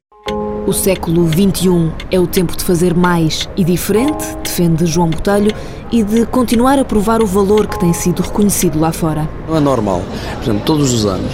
O 0.67 0.73
século 0.73 1.29
XXI 1.29 1.93
é 2.11 2.19
o 2.19 2.27
tempo 2.27 2.57
de 2.57 2.65
fazer 2.65 2.93
mais 2.93 3.49
e 3.57 3.63
diferente, 3.63 4.25
defende 4.43 4.85
João 4.85 5.09
Botelho, 5.09 5.55
e 5.93 6.03
de 6.03 6.27
continuar 6.27 6.77
a 6.77 6.85
provar 6.85 7.23
o 7.23 7.27
valor 7.27 7.69
que 7.69 7.79
tem 7.79 7.93
sido 7.93 8.21
reconhecido 8.21 8.81
lá 8.81 8.91
fora. 8.91 9.29
Não 9.49 9.57
é 9.57 9.61
normal. 9.61 10.03
Por 10.35 10.43
exemplo, 10.43 10.63
todos 10.67 10.93
os 10.93 11.07
anos, 11.07 11.33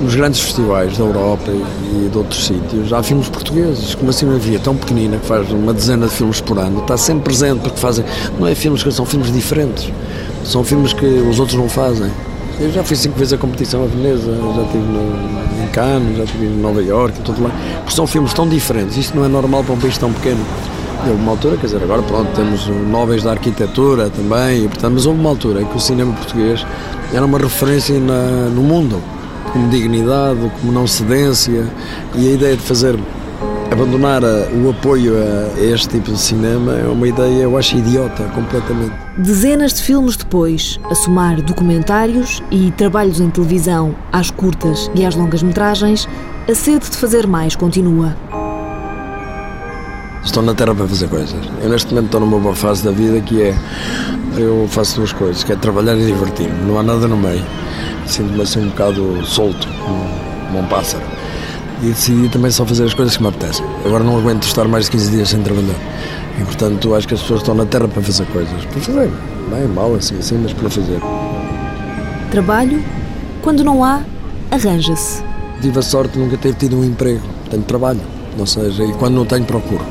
nos 0.00 0.16
grandes 0.16 0.40
festivais 0.40 0.98
da 0.98 1.04
Europa 1.04 1.52
e 1.52 2.08
de 2.08 2.18
outros 2.18 2.46
sítios, 2.46 2.92
há 2.92 3.00
filmes 3.00 3.28
portugueses, 3.28 3.94
como 3.94 4.10
assim 4.10 4.26
uma 4.26 4.38
via 4.38 4.58
tão 4.58 4.74
pequenina 4.76 5.18
que 5.18 5.26
faz 5.26 5.48
uma 5.52 5.72
dezena 5.72 6.08
de 6.08 6.12
filmes 6.12 6.40
por 6.40 6.58
ano, 6.58 6.80
está 6.80 6.96
sempre 6.96 7.22
presente 7.22 7.60
porque 7.60 7.78
fazem. 7.78 8.04
Não 8.40 8.48
é 8.48 8.56
filmes 8.56 8.82
que 8.82 8.90
são 8.90 9.06
filmes 9.06 9.32
diferentes, 9.32 9.88
são 10.44 10.64
filmes 10.64 10.92
que 10.92 11.06
os 11.06 11.38
outros 11.38 11.56
não 11.56 11.68
fazem. 11.68 12.10
Eu 12.62 12.70
já 12.70 12.84
fui 12.84 12.94
cinco 12.94 13.18
vezes 13.18 13.32
a 13.32 13.38
competição 13.38 13.82
a 13.82 13.86
Veneza, 13.88 14.32
já 14.54 14.62
estive 14.62 14.84
no, 14.84 15.64
em 15.64 15.66
Cannes, 15.72 16.16
já 16.16 16.22
estive 16.22 16.46
em 16.46 16.60
Nova 16.60 16.80
Iorque, 16.80 17.18
todo 17.22 17.42
lá. 17.42 17.50
Porque 17.78 17.92
são 17.92 18.06
filmes 18.06 18.32
tão 18.32 18.48
diferentes, 18.48 18.96
isto 18.96 19.16
não 19.16 19.24
é 19.24 19.28
normal 19.28 19.64
para 19.64 19.74
um 19.74 19.78
país 19.80 19.98
tão 19.98 20.12
pequeno. 20.12 20.38
Houve 21.00 21.20
uma 21.20 21.32
altura, 21.32 21.56
quer 21.56 21.66
dizer, 21.66 21.82
agora 21.82 22.00
pronto, 22.04 22.30
temos 22.36 22.68
móveis 22.68 23.24
da 23.24 23.32
arquitetura 23.32 24.08
também, 24.10 24.64
e, 24.64 24.68
portanto, 24.68 24.92
mas 24.94 25.06
houve 25.06 25.18
uma 25.18 25.30
altura 25.30 25.62
em 25.62 25.64
que 25.64 25.76
o 25.76 25.80
cinema 25.80 26.12
português 26.12 26.64
era 27.12 27.26
uma 27.26 27.36
referência 27.36 27.98
na, 27.98 28.48
no 28.48 28.62
mundo, 28.62 29.02
como 29.52 29.68
dignidade, 29.68 30.48
como 30.60 30.72
não 30.72 30.86
cedência, 30.86 31.66
e 32.14 32.28
a 32.28 32.30
ideia 32.30 32.56
de 32.56 32.62
fazer 32.62 32.96
abandonar 33.72 34.22
a, 34.24 34.48
o 34.54 34.70
apoio 34.70 35.14
a 35.16 35.60
este 35.60 35.88
tipo 35.88 36.12
de 36.12 36.18
cinema 36.18 36.74
é 36.74 36.86
uma 36.86 37.08
ideia, 37.08 37.42
eu 37.42 37.56
acho, 37.56 37.76
idiota, 37.76 38.24
completamente. 38.34 38.92
Dezenas 39.16 39.72
de 39.72 39.82
filmes 39.82 40.16
depois, 40.16 40.78
a 40.90 40.94
somar 40.94 41.40
documentários 41.40 42.42
e 42.50 42.70
trabalhos 42.72 43.18
em 43.18 43.30
televisão 43.30 43.94
às 44.12 44.30
curtas 44.30 44.90
e 44.94 45.04
às 45.06 45.14
longas 45.14 45.42
metragens, 45.42 46.06
a 46.48 46.54
sede 46.54 46.90
de 46.90 46.96
fazer 46.96 47.26
mais 47.26 47.56
continua. 47.56 48.14
Estou 50.22 50.42
na 50.42 50.54
Terra 50.54 50.74
para 50.74 50.86
fazer 50.86 51.08
coisas. 51.08 51.40
Eu 51.62 51.70
neste 51.70 51.88
momento 51.88 52.06
estou 52.06 52.20
numa 52.20 52.38
boa 52.38 52.54
fase 52.54 52.84
da 52.84 52.90
vida 52.90 53.20
que 53.20 53.42
é 53.42 53.56
eu 54.36 54.66
faço 54.68 54.96
duas 54.96 55.12
coisas, 55.12 55.42
que 55.42 55.52
é 55.52 55.56
trabalhar 55.56 55.96
e 55.96 56.04
divertir-me, 56.06 56.64
não 56.66 56.78
há 56.78 56.82
nada 56.82 57.08
no 57.08 57.16
meio. 57.16 57.44
Sinto-me 58.06 58.42
assim 58.42 58.60
um 58.60 58.68
bocado 58.68 59.24
solto, 59.24 59.66
como 60.48 60.58
um 60.60 60.66
pássaro. 60.66 61.21
E 61.82 61.86
decidi 61.86 62.28
também 62.28 62.50
só 62.50 62.64
fazer 62.64 62.84
as 62.84 62.94
coisas 62.94 63.16
que 63.16 63.22
me 63.22 63.28
apetecem. 63.28 63.66
Agora 63.84 64.04
não 64.04 64.16
aguento 64.16 64.44
estar 64.44 64.68
mais 64.68 64.84
de 64.84 64.92
15 64.92 65.10
dias 65.10 65.28
sem 65.30 65.42
trabalhar. 65.42 65.74
E 66.40 66.44
portanto 66.44 66.94
acho 66.94 67.08
que 67.08 67.14
as 67.14 67.20
pessoas 67.20 67.40
estão 67.40 67.54
na 67.54 67.66
Terra 67.66 67.88
para 67.88 68.00
fazer 68.00 68.24
coisas. 68.26 68.64
Para 68.66 68.80
fazer, 68.80 69.10
bem, 69.50 69.66
mal, 69.68 69.92
assim, 69.94 70.16
assim, 70.16 70.38
mas 70.40 70.52
para 70.52 70.70
fazer. 70.70 71.00
Trabalho, 72.30 72.82
quando 73.42 73.64
não 73.64 73.82
há, 73.82 74.00
arranja-se. 74.50 75.24
Tive 75.60 75.80
a 75.80 75.82
sorte 75.82 76.12
de 76.12 76.20
nunca 76.20 76.36
ter 76.36 76.54
tido 76.54 76.78
um 76.78 76.84
emprego. 76.84 77.22
Tenho 77.50 77.62
trabalho, 77.64 78.00
ou 78.38 78.46
seja, 78.46 78.84
e 78.84 78.92
quando 78.94 79.14
não 79.14 79.26
tenho, 79.26 79.44
procuro. 79.44 79.84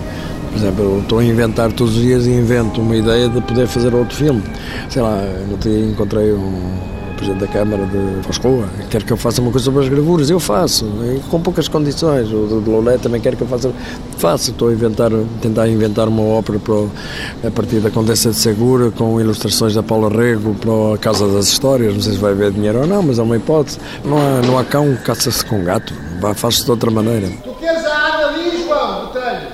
Por 0.51 0.57
exemplo, 0.57 0.83
eu 0.83 0.99
estou 1.01 1.19
a 1.19 1.23
inventar 1.23 1.71
todos 1.73 1.95
os 1.95 2.01
dias 2.01 2.25
e 2.25 2.31
invento 2.31 2.81
uma 2.81 2.95
ideia 2.95 3.29
de 3.29 3.39
poder 3.41 3.67
fazer 3.67 3.93
outro 3.93 4.15
filme. 4.15 4.41
Sei 4.89 5.01
lá, 5.01 5.17
dia 5.61 5.85
encontrei 5.85 6.31
um 6.33 6.73
Presidente 7.21 7.39
da 7.39 7.47
Câmara 7.47 7.85
de 7.85 8.25
Foscoa, 8.25 8.67
quer 8.89 9.03
que 9.03 9.13
eu 9.13 9.17
faça 9.17 9.41
uma 9.41 9.51
coisa 9.51 9.65
sobre 9.65 9.83
as 9.83 9.89
gravuras, 9.89 10.31
eu 10.31 10.39
faço, 10.39 10.87
com 11.29 11.39
poucas 11.39 11.67
condições. 11.67 12.27
O 12.33 12.59
de 12.63 12.67
Lolé 12.67 12.97
também 12.97 13.21
quer 13.21 13.35
que 13.35 13.43
eu 13.43 13.47
faça, 13.47 13.71
faço. 14.17 14.49
Estou 14.49 14.69
a 14.69 14.73
inventar, 14.73 15.11
tentar 15.39 15.67
inventar 15.67 16.07
uma 16.07 16.23
ópera 16.23 16.57
para, 16.57 17.47
a 17.47 17.51
partir 17.51 17.79
da 17.79 17.91
Condessa 17.91 18.31
de 18.31 18.37
Segura, 18.37 18.89
com 18.89 19.21
ilustrações 19.21 19.75
da 19.75 19.83
Paula 19.83 20.09
Rego 20.09 20.55
para 20.55 20.95
a 20.95 20.97
Casa 20.97 21.27
das 21.27 21.49
Histórias. 21.49 21.93
Não 21.93 22.01
sei 22.01 22.13
se 22.13 22.17
vai 22.17 22.31
haver 22.31 22.51
dinheiro 22.53 22.79
ou 22.79 22.87
não, 22.87 23.03
mas 23.03 23.19
é 23.19 23.21
uma 23.21 23.37
hipótese. 23.37 23.77
Não 24.03 24.17
há, 24.17 24.41
não 24.41 24.57
há 24.57 24.63
cão, 24.63 24.97
caça-se 25.05 25.45
com 25.45 25.63
gato, 25.63 25.93
faz-se 26.33 26.65
de 26.65 26.71
outra 26.71 26.89
maneira. 26.89 27.27
Tu 27.43 27.53
queres 27.59 27.85
a 27.85 27.95
Ana 27.95 28.27
ali, 28.29 28.65
João, 28.65 29.05
Botelho? 29.05 29.47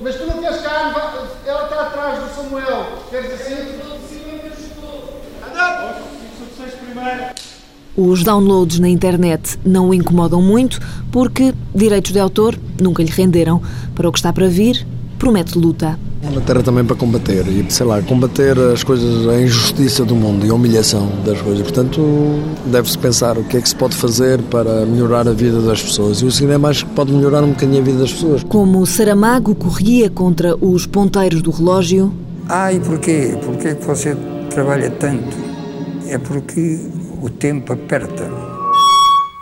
Mas 0.00 0.14
tu 0.14 0.26
não 0.26 0.38
queres 0.38 0.56
que 0.56 0.66
a 0.66 0.70
Ana, 0.70 1.12
ela 1.44 1.64
está 1.64 1.82
atrás 1.82 2.18
do 2.18 2.34
Samuel, 2.34 2.86
queres 3.10 3.30
assim? 3.34 3.87
Os 7.96 8.22
downloads 8.22 8.78
na 8.78 8.88
internet 8.88 9.58
não 9.64 9.88
o 9.88 9.94
incomodam 9.94 10.40
muito 10.40 10.80
porque 11.10 11.52
direitos 11.74 12.12
de 12.12 12.20
autor 12.20 12.56
nunca 12.80 13.02
lhe 13.02 13.10
renderam. 13.10 13.60
Para 13.92 14.08
o 14.08 14.12
que 14.12 14.18
está 14.20 14.32
para 14.32 14.48
vir, 14.48 14.86
promete 15.18 15.58
luta. 15.58 15.98
Uma 16.22 16.40
terra 16.40 16.62
também 16.62 16.84
para 16.84 16.94
combater 16.94 17.44
e, 17.48 17.64
sei 17.68 17.86
lá, 17.86 18.00
combater 18.02 18.56
as 18.56 18.84
coisas, 18.84 19.26
a 19.28 19.40
injustiça 19.40 20.04
do 20.04 20.14
mundo 20.14 20.46
e 20.46 20.50
a 20.50 20.54
humilhação 20.54 21.08
das 21.24 21.40
coisas. 21.40 21.62
Portanto, 21.62 22.00
deve-se 22.66 22.98
pensar 22.98 23.36
o 23.36 23.44
que 23.44 23.56
é 23.56 23.60
que 23.60 23.68
se 23.68 23.74
pode 23.74 23.96
fazer 23.96 24.40
para 24.42 24.86
melhorar 24.86 25.26
a 25.26 25.32
vida 25.32 25.60
das 25.60 25.82
pessoas. 25.82 26.18
E 26.18 26.24
o 26.24 26.30
cinema 26.30 26.68
acho 26.68 26.86
que 26.86 26.92
pode 26.92 27.12
melhorar 27.12 27.42
um 27.42 27.50
bocadinho 27.50 27.80
a 27.80 27.84
vida 27.84 27.98
das 27.98 28.12
pessoas. 28.12 28.44
Como 28.44 28.84
Saramago 28.86 29.54
corria 29.56 30.08
contra 30.10 30.56
os 30.56 30.86
ponteiros 30.86 31.42
do 31.42 31.50
relógio. 31.50 32.12
Ah, 32.48 32.72
e 32.72 32.78
porquê? 32.80 33.36
Porquê 33.44 33.74
que 33.74 33.84
você 33.84 34.16
trabalha 34.50 34.90
tanto? 34.90 35.36
É 36.08 36.16
porque 36.16 36.80
o 37.20 37.28
tempo 37.28 37.72
aperta. 37.72 38.28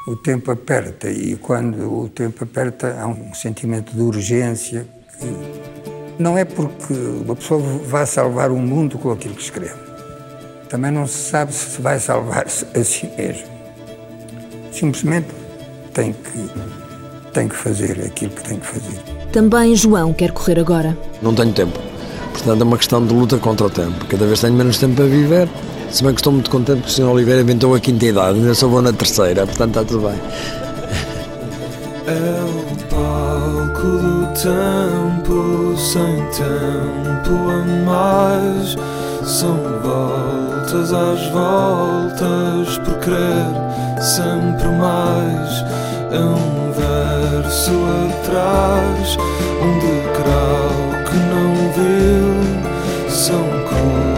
O 0.06 0.16
tempo 0.16 0.50
aperta 0.50 1.10
e 1.10 1.36
quando 1.36 2.02
o 2.02 2.08
tempo 2.08 2.44
aperta 2.44 2.96
há 3.00 3.06
um 3.06 3.34
sentimento 3.34 3.92
de 3.92 4.00
urgência 4.00 4.86
que 5.18 5.26
não 6.18 6.38
é 6.38 6.44
porque 6.44 6.92
uma 6.92 7.34
pessoa 7.34 7.60
vá 7.60 8.06
salvar 8.06 8.50
o 8.50 8.56
mundo 8.56 8.98
com 8.98 9.10
aquilo 9.10 9.34
que 9.34 9.42
escreve. 9.42 9.74
Também 10.68 10.90
não 10.90 11.06
se 11.06 11.30
sabe 11.30 11.52
se 11.52 11.80
vai 11.82 11.98
salvar-se 11.98 12.64
a 12.78 12.84
si 12.84 13.10
mesmo. 13.16 13.46
Simplesmente 14.72 15.28
tem 15.92 16.12
que, 16.12 16.50
tem 17.32 17.48
que 17.48 17.56
fazer 17.56 18.00
aquilo 18.06 18.30
que 18.30 18.42
tem 18.42 18.58
que 18.58 18.66
fazer. 18.66 19.00
Também 19.32 19.74
João 19.74 20.12
quer 20.12 20.32
correr 20.32 20.60
agora. 20.60 20.96
Não 21.20 21.34
tenho 21.34 21.52
tempo. 21.52 21.78
Portanto, 22.32 22.60
é 22.60 22.64
uma 22.64 22.78
questão 22.78 23.04
de 23.04 23.12
luta 23.12 23.38
contra 23.38 23.66
o 23.66 23.70
tempo. 23.70 24.04
Cada 24.06 24.26
vez 24.26 24.40
tenho 24.40 24.54
menos 24.54 24.78
tempo 24.78 24.94
para 24.94 25.06
viver. 25.06 25.48
Se 25.90 26.02
bem 26.02 26.12
que 26.12 26.20
estou 26.20 26.32
muito 26.32 26.50
contente 26.50 26.82
porque 26.82 26.90
o 26.90 26.94
Sr. 26.94 27.10
Oliveira 27.10 27.40
inventou 27.40 27.74
a 27.74 27.80
quinta 27.80 28.04
idade, 28.04 28.38
ainda 28.38 28.54
só 28.54 28.68
vou 28.68 28.82
na 28.82 28.92
terceira, 28.92 29.46
portanto 29.46 29.78
está 29.78 29.84
tudo 29.84 30.08
bem. 30.08 30.20
É 32.06 32.40
o 32.44 32.76
palco 32.94 33.86
do 33.86 34.26
tempo, 34.34 35.74
sem 35.78 36.16
tempo 36.36 37.32
a 37.50 37.64
mais. 37.86 38.76
São 39.24 39.56
voltas 39.82 40.92
às 40.92 41.26
voltas, 41.28 42.78
por 42.78 42.98
querer 42.98 44.02
sempre 44.02 44.68
mais. 44.68 45.64
É 46.12 46.20
um 46.20 46.72
verso 46.72 47.72
atrás, 48.22 49.16
um 49.62 49.72
degrau 49.80 50.70
que 51.06 51.16
não 51.16 51.72
viu. 51.72 53.10
São 53.10 53.42
curvas 53.68 54.15